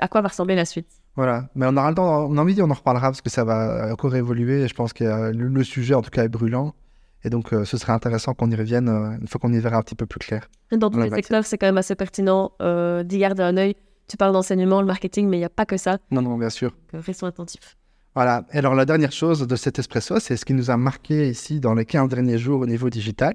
à 0.00 0.08
quoi 0.08 0.20
va 0.20 0.28
ressembler 0.28 0.54
la 0.54 0.64
suite. 0.64 1.01
Voilà, 1.14 1.48
mais 1.54 1.66
on 1.68 1.76
aura 1.76 1.90
le 1.90 1.94
temps, 1.94 2.26
on 2.26 2.38
a 2.38 2.40
envie, 2.40 2.60
on 2.62 2.70
en 2.70 2.74
reparlera 2.74 3.08
parce 3.08 3.20
que 3.20 3.28
ça 3.28 3.44
va 3.44 3.92
encore 3.92 4.16
évoluer. 4.16 4.62
Et 4.62 4.68
je 4.68 4.74
pense 4.74 4.92
que 4.92 5.32
le, 5.32 5.64
sujet, 5.64 5.94
en 5.94 6.02
tout 6.02 6.10
cas, 6.10 6.24
est 6.24 6.28
brûlant. 6.28 6.74
Et 7.24 7.30
donc, 7.30 7.52
euh, 7.52 7.64
ce 7.64 7.76
serait 7.76 7.92
intéressant 7.92 8.34
qu'on 8.34 8.50
y 8.50 8.56
revienne 8.56 8.88
euh, 8.88 9.18
une 9.20 9.28
fois 9.28 9.38
qu'on 9.38 9.52
y 9.52 9.58
verra 9.58 9.76
un 9.76 9.82
petit 9.82 9.94
peu 9.94 10.06
plus 10.06 10.18
clair. 10.18 10.48
Dans 10.72 10.90
tous 10.90 11.00
les 11.00 11.10
secteurs, 11.10 11.44
c'est 11.44 11.58
quand 11.58 11.66
même 11.66 11.78
assez 11.78 11.94
pertinent 11.94 12.52
euh, 12.60 13.02
d'y 13.04 13.18
garder 13.18 13.42
un 13.42 13.56
œil. 13.56 13.76
Tu 14.08 14.16
parles 14.16 14.32
d'enseignement, 14.32 14.80
le 14.80 14.86
marketing, 14.86 15.28
mais 15.28 15.36
il 15.36 15.40
n'y 15.40 15.46
a 15.46 15.50
pas 15.50 15.66
que 15.66 15.76
ça. 15.76 15.98
Non, 16.10 16.22
non, 16.22 16.36
bien 16.36 16.50
sûr. 16.50 16.74
restons 16.92 17.26
attentifs. 17.26 17.76
Voilà. 18.14 18.44
Et 18.52 18.58
alors, 18.58 18.74
la 18.74 18.84
dernière 18.84 19.12
chose 19.12 19.46
de 19.46 19.56
cet 19.56 19.78
espresso, 19.78 20.18
c'est 20.18 20.36
ce 20.36 20.44
qui 20.44 20.54
nous 20.54 20.70
a 20.70 20.76
marqué 20.76 21.28
ici 21.28 21.60
dans 21.60 21.74
les 21.74 21.84
15 21.84 22.08
derniers 22.08 22.38
jours 22.38 22.60
au 22.60 22.66
niveau 22.66 22.90
digital. 22.90 23.34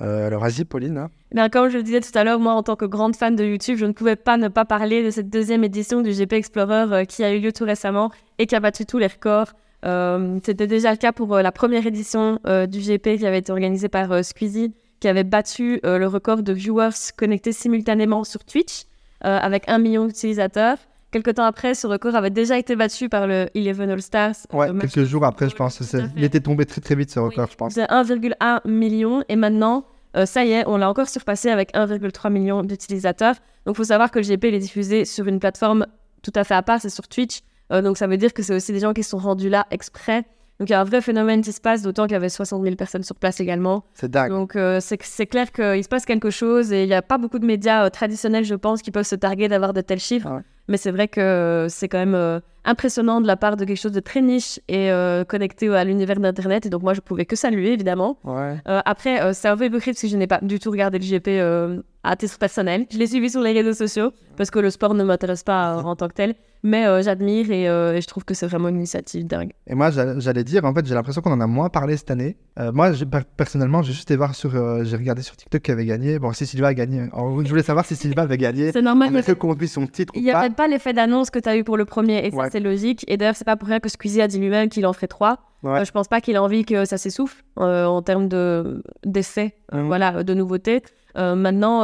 Euh, 0.00 0.26
alors, 0.26 0.42
vas-y, 0.42 0.64
Pauline. 0.64 0.98
Hein. 0.98 1.10
Eh 1.36 1.50
comme 1.50 1.68
je 1.68 1.76
le 1.76 1.82
disais 1.82 2.00
tout 2.00 2.16
à 2.16 2.24
l'heure, 2.24 2.40
moi, 2.40 2.52
en 2.54 2.62
tant 2.62 2.76
que 2.76 2.84
grande 2.84 3.16
fan 3.16 3.36
de 3.36 3.44
YouTube, 3.44 3.76
je 3.78 3.86
ne 3.86 3.92
pouvais 3.92 4.16
pas 4.16 4.36
ne 4.36 4.48
pas 4.48 4.64
parler 4.64 5.04
de 5.04 5.10
cette 5.10 5.30
deuxième 5.30 5.64
édition 5.64 6.00
du 6.00 6.10
GP 6.10 6.32
Explorer 6.34 6.86
euh, 6.92 7.04
qui 7.04 7.22
a 7.22 7.32
eu 7.32 7.40
lieu 7.40 7.52
tout 7.52 7.64
récemment 7.64 8.10
et 8.38 8.46
qui 8.46 8.54
a 8.54 8.60
battu 8.60 8.86
tous 8.86 8.98
les 8.98 9.06
records. 9.06 9.52
Euh, 9.84 10.38
c'était 10.44 10.66
déjà 10.66 10.90
le 10.90 10.96
cas 10.96 11.12
pour 11.12 11.36
la 11.36 11.52
première 11.52 11.86
édition 11.86 12.38
du 12.44 12.80
GP 12.80 13.18
qui 13.18 13.26
avait 13.26 13.38
été 13.38 13.52
organisée 13.52 13.88
par 13.88 14.24
Squeezie, 14.24 14.72
qui 14.98 15.08
avait 15.08 15.24
battu 15.24 15.78
le 15.84 16.06
record 16.06 16.42
de 16.42 16.54
viewers 16.54 17.12
connectés 17.18 17.52
simultanément 17.52 18.24
sur 18.24 18.44
Twitch 18.44 18.84
avec 19.20 19.64
un 19.68 19.78
million 19.78 20.06
d'utilisateurs. 20.06 20.78
Quelques 21.14 21.34
temps 21.36 21.44
après, 21.44 21.74
ce 21.76 21.86
record 21.86 22.16
avait 22.16 22.30
déjà 22.30 22.58
été 22.58 22.74
battu 22.74 23.08
par 23.08 23.28
le 23.28 23.46
Eleven 23.54 23.88
All 23.88 24.02
Stars. 24.02 24.34
Ouais, 24.52 24.66
quelques 24.80 25.04
jours 25.04 25.24
après, 25.24 25.48
je 25.48 25.54
pense. 25.54 25.80
Il 26.16 26.24
était 26.24 26.40
tombé 26.40 26.66
très 26.66 26.80
très 26.80 26.96
vite 26.96 27.08
ce 27.08 27.20
record, 27.20 27.46
je 27.52 27.54
pense. 27.54 27.74
C'est 27.74 27.84
1,1 27.84 28.68
million 28.68 29.22
et 29.28 29.36
maintenant, 29.36 29.84
euh, 30.16 30.26
ça 30.26 30.44
y 30.44 30.50
est, 30.50 30.64
on 30.66 30.76
l'a 30.76 30.90
encore 30.90 31.08
surpassé 31.08 31.50
avec 31.50 31.72
1,3 31.72 32.32
million 32.32 32.64
d'utilisateurs. 32.64 33.36
Donc, 33.64 33.74
il 33.74 33.76
faut 33.76 33.84
savoir 33.84 34.10
que 34.10 34.18
le 34.18 34.24
GP 34.24 34.46
il 34.46 34.54
est 34.54 34.58
diffusé 34.58 35.04
sur 35.04 35.28
une 35.28 35.38
plateforme 35.38 35.86
tout 36.24 36.32
à 36.34 36.42
fait 36.42 36.54
à 36.54 36.62
part, 36.62 36.80
c'est 36.80 36.90
sur 36.90 37.06
Twitch. 37.06 37.42
Euh, 37.70 37.80
donc, 37.80 37.96
ça 37.96 38.08
veut 38.08 38.16
dire 38.16 38.34
que 38.34 38.42
c'est 38.42 38.56
aussi 38.56 38.72
des 38.72 38.80
gens 38.80 38.92
qui 38.92 39.04
sont 39.04 39.18
rendus 39.18 39.50
là 39.50 39.68
exprès. 39.70 40.24
Donc, 40.58 40.68
il 40.68 40.72
y 40.72 40.74
a 40.74 40.80
un 40.80 40.84
vrai 40.84 41.00
phénomène 41.00 41.42
qui 41.42 41.52
se 41.52 41.60
passe, 41.60 41.82
d'autant 41.82 42.06
qu'il 42.06 42.14
y 42.14 42.16
avait 42.16 42.28
60 42.28 42.60
000 42.60 42.74
personnes 42.74 43.04
sur 43.04 43.14
place 43.14 43.38
également. 43.38 43.84
C'est 43.94 44.10
dingue. 44.10 44.30
Donc 44.30 44.56
euh, 44.56 44.80
c'est 44.80 45.26
clair 45.26 45.52
qu'il 45.52 45.84
se 45.84 45.88
passe 45.88 46.06
quelque 46.06 46.30
chose 46.30 46.72
et 46.72 46.82
il 46.82 46.88
n'y 46.88 46.94
a 46.94 47.02
pas 47.02 47.18
beaucoup 47.18 47.38
de 47.38 47.46
médias 47.46 47.86
euh, 47.86 47.88
traditionnels, 47.88 48.44
je 48.44 48.56
pense, 48.56 48.82
qui 48.82 48.90
peuvent 48.90 49.06
se 49.06 49.14
targuer 49.14 49.46
d'avoir 49.46 49.72
de 49.72 49.80
tels 49.80 50.00
chiffres. 50.00 50.26
Ah 50.28 50.36
ouais. 50.38 50.42
Mais 50.68 50.76
c'est 50.76 50.90
vrai 50.90 51.08
que 51.08 51.66
c'est 51.68 51.88
quand 51.88 51.98
même 51.98 52.14
euh, 52.14 52.40
impressionnant 52.64 53.20
de 53.20 53.26
la 53.26 53.36
part 53.36 53.56
de 53.56 53.64
quelque 53.64 53.76
chose 53.80 53.92
de 53.92 54.00
très 54.00 54.20
niche 54.22 54.58
et 54.68 54.90
euh, 54.90 55.24
connecté 55.24 55.68
à 55.74 55.84
l'univers 55.84 56.18
d'Internet. 56.20 56.66
Et 56.66 56.70
donc 56.70 56.82
moi, 56.82 56.94
je 56.94 57.00
pouvais 57.00 57.24
que 57.26 57.36
saluer, 57.36 57.72
évidemment. 57.72 58.18
Ouais. 58.24 58.56
Euh, 58.68 58.80
après, 58.84 59.20
euh, 59.22 59.32
c'est 59.32 59.48
un 59.48 59.56
peu 59.56 59.66
hypocrite 59.66 59.94
parce 59.94 60.02
que 60.02 60.08
je 60.08 60.16
n'ai 60.16 60.26
pas 60.26 60.40
du 60.42 60.58
tout 60.58 60.70
regardé 60.70 60.98
le 60.98 61.04
GP 61.04 61.28
euh, 61.28 61.82
à 62.02 62.16
titre 62.16 62.38
personnel. 62.38 62.86
Je 62.90 62.98
l'ai 62.98 63.06
suivi 63.06 63.30
sur 63.30 63.40
les 63.40 63.52
réseaux 63.52 63.72
sociaux 63.74 64.12
parce 64.36 64.50
que 64.50 64.58
le 64.58 64.70
sport 64.70 64.94
ne 64.94 65.04
m'intéresse 65.04 65.42
pas 65.42 65.78
euh, 65.78 65.82
en 65.82 65.96
tant 65.96 66.08
que 66.08 66.14
tel. 66.14 66.34
Mais 66.66 66.86
j'admire 67.02 67.50
et, 67.50 67.64
et 67.64 68.00
je 68.00 68.06
trouve 68.06 68.24
que 68.24 68.32
c'est 68.32 68.46
vraiment 68.46 68.68
une 68.70 68.76
initiative 68.76 69.26
dingue. 69.26 69.50
Et 69.66 69.74
moi, 69.74 69.90
j'a- 69.90 70.18
j'allais 70.18 70.44
dire, 70.44 70.64
en 70.64 70.72
fait, 70.72 70.86
j'ai 70.86 70.94
l'impression 70.94 71.20
qu'on 71.20 71.32
en 71.32 71.40
a 71.42 71.46
moins 71.46 71.68
parlé 71.68 71.94
cette 71.98 72.10
année. 72.10 72.38
Moi, 72.72 72.92
personnellement, 73.36 73.82
j'ai 73.82 73.92
juste 73.92 74.10
été 74.10 74.16
voir 74.16 74.34
sur. 74.34 74.52
j'ai 74.82 74.96
regardé 74.96 75.20
sur 75.20 75.36
TikTok 75.36 75.60
qui 75.60 75.70
avait 75.70 75.84
gagné. 75.84 76.18
Bon, 76.18 76.32
si 76.32 76.46
Sylvain 76.46 76.68
a 76.68 76.72
gagné. 76.74 77.00
Alors, 77.12 77.44
je 77.44 77.48
voulais 77.50 77.62
savoir 77.62 77.84
si 77.84 77.96
Sylvain 77.96 78.22
avait 78.22 78.38
gagné. 78.38 78.72
C'est 78.72 78.80
normal. 78.80 79.14
Reconduit 79.14 79.68
son 79.68 79.86
titre 79.86 80.14
Il 80.16 80.22
n'y 80.22 80.30
avait 80.30 80.54
pas 80.54 80.66
l'effet 80.66 80.94
d'annonce 80.94 81.28
que 81.28 81.38
tu 81.38 81.50
as 81.50 81.54
eu 81.58 81.64
pour 81.64 81.76
le 81.76 81.84
premier, 81.84 82.26
et 82.26 82.34
Ouais. 82.34 82.48
C'est 82.54 82.60
logique. 82.60 83.04
Et 83.08 83.16
d'ailleurs, 83.16 83.34
c'est 83.34 83.44
pas 83.44 83.56
pour 83.56 83.68
rien 83.68 83.80
que 83.80 83.88
Squeezie 83.88 84.22
a 84.22 84.28
dit 84.28 84.38
lui-même 84.38 84.68
qu'il 84.68 84.86
en 84.86 84.92
ferait 84.92 85.08
trois. 85.08 85.38
Ouais. 85.64 85.80
Euh, 85.80 85.84
je 85.84 85.90
pense 85.90 86.06
pas 86.06 86.20
qu'il 86.20 86.36
a 86.36 86.42
envie 86.42 86.64
que 86.64 86.84
ça 86.84 86.98
s'essouffle 86.98 87.42
euh, 87.58 87.84
en 87.84 88.00
termes 88.00 88.28
de 88.28 88.82
d'essais, 89.04 89.56
euh, 89.72 89.82
voilà, 89.82 90.22
de 90.22 90.34
nouveautés. 90.34 90.82
Euh, 91.16 91.34
maintenant, 91.34 91.82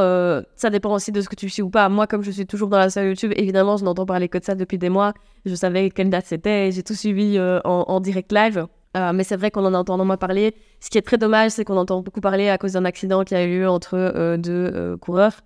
ça 0.56 0.70
dépend 0.70 0.92
aussi 0.94 1.10
de 1.12 1.20
ce 1.20 1.28
que 1.28 1.34
tu 1.34 1.48
suis 1.48 1.62
ou 1.62 1.70
pas. 1.70 1.88
Moi, 1.88 2.06
comme 2.06 2.22
je 2.22 2.30
suis 2.30 2.46
toujours 2.46 2.68
dans 2.68 2.78
la 2.78 2.88
salle 2.88 3.06
YouTube, 3.06 3.32
évidemment, 3.36 3.76
je 3.76 3.84
n'entends 3.84 4.06
parler 4.06 4.28
que 4.28 4.38
de 4.38 4.44
ça 4.44 4.54
depuis 4.54 4.78
des 4.78 4.90
mois. 4.90 5.12
Je 5.44 5.54
savais 5.54 5.90
quelle 5.90 6.10
date 6.10 6.26
c'était, 6.26 6.68
et 6.68 6.72
j'ai 6.72 6.82
tout 6.82 6.94
suivi 6.94 7.38
en, 7.38 7.84
en 7.94 8.00
direct 8.00 8.32
live. 8.32 8.66
Mais 8.94 9.24
c'est 9.24 9.36
vrai 9.36 9.50
qu'on 9.50 9.64
en 9.64 9.74
entend 9.74 10.04
moins 10.04 10.16
parler. 10.16 10.54
Ce 10.80 10.90
qui 10.90 10.98
est 10.98 11.06
très 11.10 11.18
dommage, 11.18 11.52
c'est 11.52 11.64
qu'on 11.64 11.76
entend 11.76 12.00
beaucoup 12.02 12.20
parler 12.20 12.48
à 12.48 12.58
cause 12.58 12.72
d'un 12.72 12.84
accident 12.84 13.22
qui 13.24 13.34
a 13.34 13.44
eu 13.44 13.60
lieu 13.60 13.68
entre 13.68 14.36
deux 14.36 14.96
coureurs. 15.00 15.36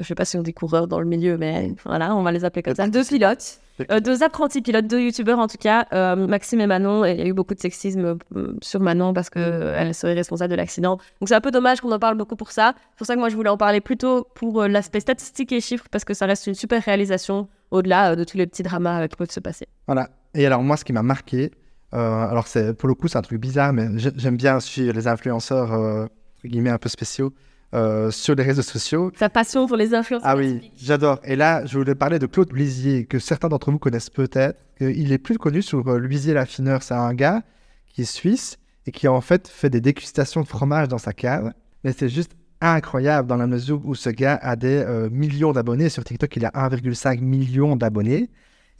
Je 0.00 0.04
sais 0.04 0.14
pas 0.14 0.24
si 0.24 0.36
on 0.36 0.42
dit 0.42 0.54
coureurs 0.54 0.88
dans 0.88 1.00
le 1.00 1.06
milieu, 1.06 1.36
mais 1.36 1.74
voilà, 1.84 2.14
on 2.16 2.22
va 2.22 2.32
les 2.32 2.44
appeler 2.44 2.62
comme 2.62 2.74
ça. 2.74 2.88
Deux 2.88 3.04
pilotes. 3.04 3.58
Euh, 3.90 4.00
deux 4.00 4.22
apprentis 4.22 4.62
pilotes, 4.62 4.86
deux 4.86 5.00
youtubeurs 5.00 5.38
en 5.38 5.48
tout 5.48 5.56
cas, 5.58 5.86
euh, 5.92 6.14
Maxime 6.26 6.60
et 6.60 6.66
Manon. 6.66 7.04
Et 7.04 7.12
il 7.12 7.18
y 7.18 7.22
a 7.22 7.26
eu 7.26 7.32
beaucoup 7.32 7.54
de 7.54 7.60
sexisme 7.60 8.16
euh, 8.36 8.54
sur 8.62 8.80
Manon 8.80 9.12
parce 9.12 9.28
qu'elle 9.30 9.94
serait 9.94 10.12
responsable 10.14 10.50
de 10.50 10.56
l'accident. 10.56 10.98
Donc 11.20 11.28
c'est 11.28 11.34
un 11.34 11.40
peu 11.40 11.50
dommage 11.50 11.80
qu'on 11.80 11.90
en 11.90 11.98
parle 11.98 12.16
beaucoup 12.16 12.36
pour 12.36 12.52
ça. 12.52 12.74
C'est 12.92 12.98
pour 12.98 13.06
ça 13.06 13.14
que 13.14 13.18
moi 13.20 13.28
je 13.28 13.34
voulais 13.36 13.48
en 13.50 13.56
parler 13.56 13.80
plutôt 13.80 14.26
pour 14.34 14.62
l'aspect 14.66 15.00
statistique 15.00 15.52
et 15.52 15.60
chiffres 15.60 15.86
parce 15.90 16.04
que 16.04 16.14
ça 16.14 16.26
reste 16.26 16.46
une 16.46 16.54
super 16.54 16.82
réalisation 16.82 17.48
au-delà 17.70 18.14
de 18.14 18.24
tous 18.24 18.36
les 18.36 18.46
petits 18.46 18.62
dramas 18.62 19.08
qui 19.08 19.16
peuvent 19.16 19.30
se 19.30 19.40
passer. 19.40 19.66
Voilà. 19.86 20.10
Et 20.34 20.46
alors, 20.46 20.62
moi, 20.62 20.76
ce 20.76 20.84
qui 20.84 20.92
m'a 20.92 21.02
marqué, 21.02 21.50
euh, 21.94 21.98
alors, 21.98 22.46
c'est 22.46 22.74
pour 22.74 22.88
le 22.88 22.94
coup, 22.94 23.08
c'est 23.08 23.18
un 23.18 23.22
truc 23.22 23.40
bizarre, 23.40 23.72
mais 23.72 23.88
j'ai- 23.96 24.12
j'aime 24.16 24.36
bien 24.36 24.60
suivre 24.60 24.94
les 24.94 25.06
influenceurs, 25.08 25.72
euh, 25.72 26.04
entre 26.04 26.46
guillemets, 26.48 26.70
un 26.70 26.78
peu 26.78 26.88
spéciaux 26.88 27.32
euh, 27.74 28.10
sur 28.10 28.34
les 28.34 28.42
réseaux 28.42 28.60
sociaux. 28.60 29.10
Sa 29.18 29.30
passion 29.30 29.66
pour 29.66 29.78
les 29.78 29.94
influences. 29.94 30.20
Ah 30.26 30.36
oui, 30.36 30.70
j'adore. 30.76 31.18
Et 31.24 31.36
là, 31.36 31.64
je 31.64 31.78
voulais 31.78 31.94
parler 31.94 32.18
de 32.18 32.26
Claude 32.26 32.52
Luisier, 32.52 33.06
que 33.06 33.18
certains 33.18 33.48
d'entre 33.48 33.70
vous 33.70 33.78
connaissent 33.78 34.10
peut-être. 34.10 34.58
Il 34.78 35.10
est 35.10 35.18
plus 35.18 35.38
connu 35.38 35.62
sur 35.62 35.88
euh, 35.88 35.98
Luisier 35.98 36.34
l'affineur. 36.34 36.82
C'est 36.82 36.92
un 36.92 37.14
gars 37.14 37.42
qui 37.88 38.02
est 38.02 38.04
suisse 38.04 38.58
et 38.86 38.90
qui 38.90 39.08
en 39.08 39.22
fait 39.22 39.48
fait 39.48 39.70
des 39.70 39.80
dégustations 39.80 40.42
de 40.42 40.46
fromage 40.46 40.88
dans 40.88 40.98
sa 40.98 41.14
cave. 41.14 41.52
Mais 41.82 41.92
c'est 41.92 42.10
juste 42.10 42.32
incroyable 42.60 43.26
dans 43.26 43.36
la 43.36 43.46
mesure 43.46 43.80
où 43.86 43.94
ce 43.94 44.10
gars 44.10 44.38
a 44.42 44.54
des 44.54 44.84
euh, 44.86 45.08
millions 45.08 45.52
d'abonnés. 45.52 45.88
Sur 45.88 46.04
TikTok, 46.04 46.36
il 46.36 46.44
a 46.44 46.50
1,5 46.50 47.20
million 47.20 47.74
d'abonnés. 47.74 48.28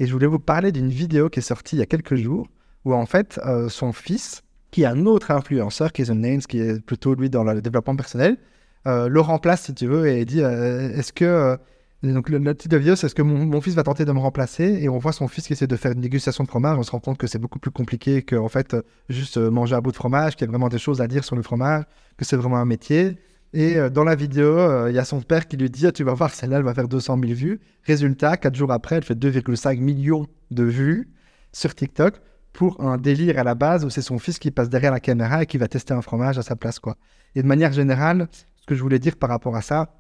Et 0.01 0.07
je 0.07 0.13
voulais 0.13 0.27
vous 0.27 0.39
parler 0.39 0.71
d'une 0.71 0.91
vidéo 0.91 1.31
qui 1.31 1.39
est 1.39 1.43
sortie 1.43 1.77
il 1.77 1.79
y 1.79 1.83
a 1.83 1.87
quelques 1.87 2.17
jours 2.17 2.47
où 2.85 2.93
en 2.93 3.07
fait 3.07 3.41
son 3.69 3.93
fils, 3.93 4.43
qui 4.71 4.83
est 4.83 4.87
un 4.87 5.07
autre 5.07 5.31
influenceur, 5.31 5.93
qui 5.93 6.03
est 6.03 6.07
The 6.07 6.11
Names, 6.11 6.41
qui 6.41 6.59
est 6.59 6.85
plutôt 6.85 7.15
lui 7.15 7.31
dans 7.31 7.45
le 7.45 7.63
développement 7.63 7.95
personnel, 7.95 8.37
le 8.87 9.21
remplace 9.21 9.63
si 9.63 9.75
tu 9.75 9.87
veux 9.87 10.09
et 10.09 10.25
dit 10.25 10.43
euh, 10.43 10.91
est-ce 10.97 11.13
que 11.13 11.25
euh, 11.25 11.57
donc 12.03 12.29
le, 12.29 12.39
le 12.39 12.55
titre 12.57 12.73
de 12.73 12.79
vidéo 12.79 12.97
c'est 12.97 13.07
est-ce 13.07 13.15
que 13.15 13.23
mon, 13.23 13.47
mon 13.47 13.61
fils 13.61 13.75
va 13.75 13.85
tenter 13.85 14.05
de 14.05 14.11
me 14.13 14.19
remplacer? 14.19 14.65
Et 14.65 14.89
on 14.89 14.99
voit 14.99 15.13
son 15.13 15.29
fils 15.29 15.47
qui 15.47 15.53
essaie 15.53 15.69
de 15.69 15.77
faire 15.77 15.93
une 15.93 16.01
dégustation 16.01 16.43
de 16.43 16.49
fromage. 16.49 16.77
On 16.77 16.83
se 16.83 16.91
rend 16.91 16.99
compte 16.99 17.17
que 17.17 17.29
c'est 17.29 17.39
beaucoup 17.39 17.61
plus 17.61 17.71
compliqué 17.71 18.23
que 18.23 18.35
en 18.35 18.49
fait 18.49 18.75
euh, 18.75 18.83
juste 19.09 19.37
euh, 19.37 19.51
manger 19.51 19.77
un 19.77 19.81
bout 19.81 19.93
de 19.93 19.97
fromage 19.97 20.35
qu'il 20.35 20.47
y 20.47 20.49
a 20.49 20.51
vraiment 20.51 20.69
des 20.69 20.79
choses 20.79 21.01
à 21.01 21.07
dire 21.07 21.25
sur 21.25 21.37
le 21.37 21.43
fromage 21.43 21.85
que 22.17 22.25
c'est 22.25 22.37
vraiment 22.37 22.57
un 22.57 22.65
métier. 22.65 23.19
Et 23.53 23.77
euh, 23.77 23.89
dans 23.89 24.03
la 24.03 24.17
vidéo 24.17 24.59
euh, 24.59 24.91
il 24.91 24.97
y 24.97 24.99
a 24.99 25.05
son 25.05 25.21
père 25.21 25.47
qui 25.47 25.57
lui 25.57 25.71
dit 25.71 25.87
Ah, 25.87 25.93
tu 25.93 26.03
vas 26.03 26.15
voir 26.15 26.35
celle-là 26.35 26.57
elle 26.57 26.65
va 26.65 26.75
faire 26.75 26.89
200 26.89 27.19
000 27.21 27.35
vues. 27.35 27.61
Résultat 27.85 28.37
quatre 28.37 28.57
jours 28.57 28.73
après 28.73 28.97
elle 28.97 29.05
fait 29.05 29.15
2,5 29.15 29.79
millions 29.79 30.27
de 30.51 30.65
vues 30.65 31.09
sur 31.53 31.73
TikTok 31.73 32.17
pour 32.53 32.81
un 32.81 32.99
délire 32.99 33.39
à 33.39 33.45
la 33.45 33.55
base 33.55 33.85
où 33.85 33.91
c'est 33.91 34.03
son 34.03 34.19
fils 34.19 34.41
qui 34.41 34.51
passe 34.51 34.69
derrière 34.69 34.91
la 34.91 35.01
caméra 35.01 35.45
et 35.45 35.47
qui 35.47 35.57
va 35.57 35.69
tester 35.69 35.95
un 35.95 36.03
fromage 36.03 36.37
à 36.37 36.43
sa 36.43 36.57
place 36.57 36.81
quoi. 36.81 36.97
Et 37.37 37.43
de 37.43 37.47
manière 37.47 37.73
générale 37.73 38.29
ce 38.63 38.67
que 38.67 38.75
je 38.75 38.83
voulais 38.83 38.99
dire 38.99 39.17
par 39.17 39.29
rapport 39.29 39.55
à 39.57 39.63
ça, 39.63 39.95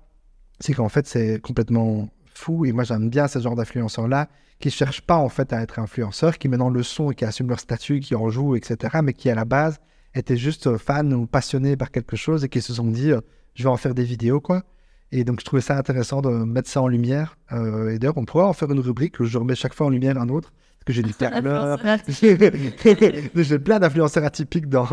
c'est 0.61 0.73
qu'en 0.73 0.89
fait, 0.89 1.07
c'est 1.07 1.41
complètement 1.43 2.09
fou. 2.35 2.65
Et 2.65 2.73
moi, 2.73 2.85
j'aime 2.85 3.11
bien 3.11 3.29
ce 3.29 3.39
genre 3.41 3.57
d'influenceurs-là 3.57 4.29
qui 4.61 4.69
ne 4.69 4.73
cherchent 4.73 5.03
pas 5.03 5.17
en 5.17 5.29
fait 5.29 5.53
à 5.53 5.61
être 5.61 5.81
influenceurs, 5.81 6.39
qui 6.39 6.49
maintenant 6.49 6.71
le 6.71 6.83
sont 6.85 7.11
et 7.11 7.15
qui 7.17 7.25
assument 7.25 7.49
leur 7.49 7.59
statut, 7.61 7.99
qui 8.01 8.15
en 8.15 8.31
jouent, 8.31 8.55
etc. 8.55 9.01
Mais 9.03 9.13
qui 9.13 9.29
à 9.29 9.35
la 9.35 9.45
base 9.45 9.79
étaient 10.15 10.37
juste 10.37 10.69
euh, 10.69 10.79
fans 10.79 11.11
ou 11.11 11.27
passionnés 11.27 11.77
par 11.77 11.91
quelque 11.91 12.15
chose 12.17 12.45
et 12.45 12.49
qui 12.49 12.61
se 12.63 12.73
sont 12.75 12.87
dit, 12.87 13.11
euh, 13.11 13.21
je 13.55 13.65
vais 13.65 13.69
en 13.69 13.77
faire 13.77 13.95
des 13.95 14.05
vidéos, 14.05 14.41
quoi. 14.41 14.63
Et 15.11 15.25
donc, 15.25 15.41
je 15.41 15.45
trouvais 15.45 15.61
ça 15.63 15.77
intéressant 15.77 16.23
de 16.23 16.31
mettre 16.31 16.71
ça 16.71 16.81
en 16.81 16.89
lumière. 16.89 17.37
Euh, 17.51 17.91
et 17.91 17.99
d'ailleurs, 17.99 18.17
on 18.17 18.25
pourrait 18.25 18.45
en 18.45 18.53
faire 18.53 18.71
une 18.71 18.81
rubrique 18.81 19.19
où 19.21 19.25
je 19.25 19.37
remets 19.37 19.55
chaque 19.57 19.75
fois 19.75 19.87
en 19.89 19.91
lumière 19.91 20.17
un 20.19 20.29
autre. 20.29 20.53
Parce 20.79 20.85
que 20.87 20.93
j'ai 20.93 21.03
du 21.03 21.13
perleur, 21.19 21.79
j'ai 23.35 23.59
plein 23.59 23.79
d'influenceurs 23.81 24.25
atypiques 24.25 24.69
dans, 24.69 24.89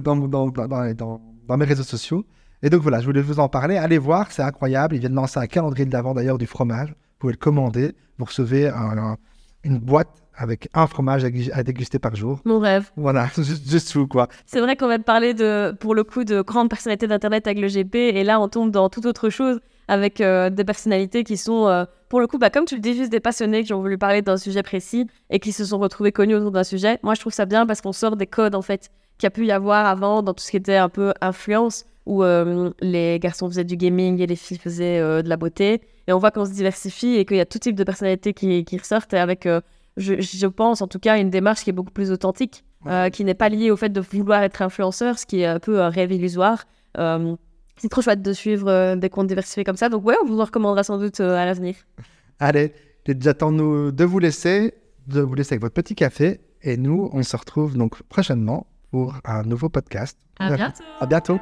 dans, 0.00 0.16
dans, 0.16 0.48
dans- 0.48 1.20
dans 1.48 1.56
mes 1.56 1.64
réseaux 1.64 1.82
sociaux. 1.84 2.24
Et 2.62 2.70
donc 2.70 2.82
voilà, 2.82 3.00
je 3.00 3.06
voulais 3.06 3.22
vous 3.22 3.40
en 3.40 3.48
parler. 3.48 3.76
Allez 3.76 3.98
voir, 3.98 4.30
c'est 4.30 4.42
incroyable. 4.42 4.94
Ils 4.96 5.00
viennent 5.00 5.14
lancer 5.14 5.38
un 5.38 5.46
calendrier 5.46 5.86
de 5.86 5.92
l'avant 5.92 6.14
d'ailleurs 6.14 6.38
du 6.38 6.46
fromage. 6.46 6.88
Vous 6.90 7.18
pouvez 7.18 7.32
le 7.32 7.38
commander. 7.38 7.94
Vous 8.18 8.24
recevez 8.26 8.68
un- 8.68 8.98
un- 8.98 9.16
une 9.64 9.78
boîte 9.78 10.08
avec 10.34 10.68
un 10.74 10.86
fromage 10.86 11.24
à 11.24 11.62
déguster 11.62 11.98
par 11.98 12.16
jour. 12.16 12.40
Mon 12.44 12.58
rêve. 12.60 12.90
Voilà, 12.96 13.28
juste, 13.36 13.68
juste 13.70 13.92
fou 13.92 14.06
quoi. 14.06 14.28
C'est 14.46 14.60
vrai 14.60 14.76
qu'on 14.76 14.86
va 14.88 14.98
te 14.98 15.02
parler 15.04 15.34
de, 15.34 15.72
pour 15.80 15.94
le 15.94 16.02
coup, 16.04 16.24
de 16.24 16.40
grandes 16.40 16.70
personnalités 16.70 17.06
d'Internet 17.06 17.46
avec 17.46 17.58
le 17.60 17.68
GP, 17.68 17.94
et 17.94 18.24
là, 18.24 18.40
on 18.40 18.48
tombe 18.48 18.70
dans 18.70 18.88
toute 18.88 19.04
autre 19.06 19.28
chose 19.28 19.60
avec 19.88 20.20
euh, 20.20 20.48
des 20.50 20.64
personnalités 20.64 21.24
qui 21.24 21.36
sont, 21.36 21.66
euh, 21.66 21.84
pour 22.08 22.20
le 22.20 22.26
coup, 22.26 22.38
bah, 22.38 22.48
comme 22.48 22.64
tu 22.64 22.74
le 22.76 22.80
dis, 22.80 22.94
juste 22.94 23.10
des 23.10 23.20
passionnés 23.20 23.64
qui 23.64 23.74
ont 23.74 23.80
voulu 23.80 23.98
parler 23.98 24.22
d'un 24.22 24.36
sujet 24.38 24.62
précis 24.62 25.06
et 25.30 25.40
qui 25.40 25.52
se 25.52 25.64
sont 25.64 25.78
retrouvés 25.78 26.12
connus 26.12 26.36
autour 26.36 26.52
d'un 26.52 26.64
sujet. 26.64 26.98
Moi, 27.02 27.14
je 27.14 27.20
trouve 27.20 27.32
ça 27.34 27.44
bien 27.44 27.66
parce 27.66 27.80
qu'on 27.82 27.92
sort 27.92 28.16
des 28.16 28.26
codes, 28.26 28.54
en 28.54 28.62
fait, 28.62 28.88
qu'il 29.18 29.24
y 29.24 29.28
a 29.28 29.30
pu 29.30 29.44
y 29.46 29.52
avoir 29.52 29.84
avant 29.86 30.22
dans 30.22 30.32
tout 30.32 30.42
ce 30.44 30.50
qui 30.52 30.56
était 30.56 30.76
un 30.76 30.88
peu 30.88 31.12
influence, 31.20 31.84
où 32.06 32.22
euh, 32.24 32.70
les 32.80 33.18
garçons 33.20 33.48
faisaient 33.48 33.64
du 33.64 33.76
gaming 33.76 34.20
et 34.20 34.26
les 34.26 34.36
filles 34.36 34.58
faisaient 34.58 34.98
euh, 34.98 35.22
de 35.22 35.28
la 35.28 35.36
beauté. 35.36 35.80
Et 36.08 36.12
on 36.12 36.18
voit 36.18 36.30
qu'on 36.30 36.44
se 36.44 36.52
diversifie 36.52 37.14
et 37.16 37.24
qu'il 37.24 37.36
y 37.36 37.40
a 37.40 37.46
tout 37.46 37.58
type 37.58 37.76
de 37.76 37.84
personnalités 37.84 38.32
qui, 38.34 38.64
qui 38.64 38.78
ressortent, 38.78 39.12
et 39.14 39.18
avec, 39.18 39.46
euh, 39.46 39.60
je, 39.96 40.20
je 40.20 40.46
pense, 40.46 40.82
en 40.82 40.86
tout 40.88 40.98
cas, 40.98 41.18
une 41.18 41.30
démarche 41.30 41.62
qui 41.64 41.70
est 41.70 41.74
beaucoup 41.74 41.92
plus 41.92 42.10
authentique 42.10 42.64
euh, 42.86 43.10
qui 43.10 43.24
n'est 43.24 43.34
pas 43.34 43.48
lié 43.50 43.70
au 43.70 43.76
fait 43.76 43.90
de 43.90 44.00
vouloir 44.00 44.42
être 44.42 44.62
influenceur, 44.62 45.18
ce 45.18 45.26
qui 45.26 45.40
est 45.40 45.46
un 45.46 45.58
peu 45.58 45.82
un 45.82 45.90
rêve 45.90 46.10
illusoire. 46.12 46.64
Euh, 46.98 47.36
c'est 47.76 47.88
trop 47.88 48.00
chouette 48.02 48.22
de 48.22 48.32
suivre 48.32 48.68
euh, 48.68 48.96
des 48.96 49.10
comptes 49.10 49.26
diversifiés 49.26 49.64
comme 49.64 49.76
ça. 49.76 49.88
Donc 49.88 50.04
ouais, 50.06 50.16
on 50.22 50.26
vous 50.26 50.40
en 50.40 50.44
recommandera 50.44 50.82
sans 50.82 50.98
doute 50.98 51.20
euh, 51.20 51.36
à 51.36 51.44
l'avenir. 51.44 51.74
Allez, 52.38 52.72
nous- 53.50 53.92
de 53.92 54.04
vous 54.04 54.18
laisser, 54.18 54.74
de 55.06 55.20
vous 55.20 55.34
laisser 55.34 55.54
avec 55.54 55.62
votre 55.62 55.74
petit 55.74 55.94
café. 55.94 56.40
Et 56.62 56.76
nous, 56.76 57.08
on 57.12 57.22
se 57.22 57.36
retrouve 57.36 57.76
donc 57.76 58.02
prochainement 58.04 58.66
pour 58.90 59.14
un 59.24 59.42
nouveau 59.42 59.68
podcast. 59.68 60.18
À 60.38 60.54
bientôt 60.56 60.82
À 61.00 61.06
bientôt. 61.06 61.38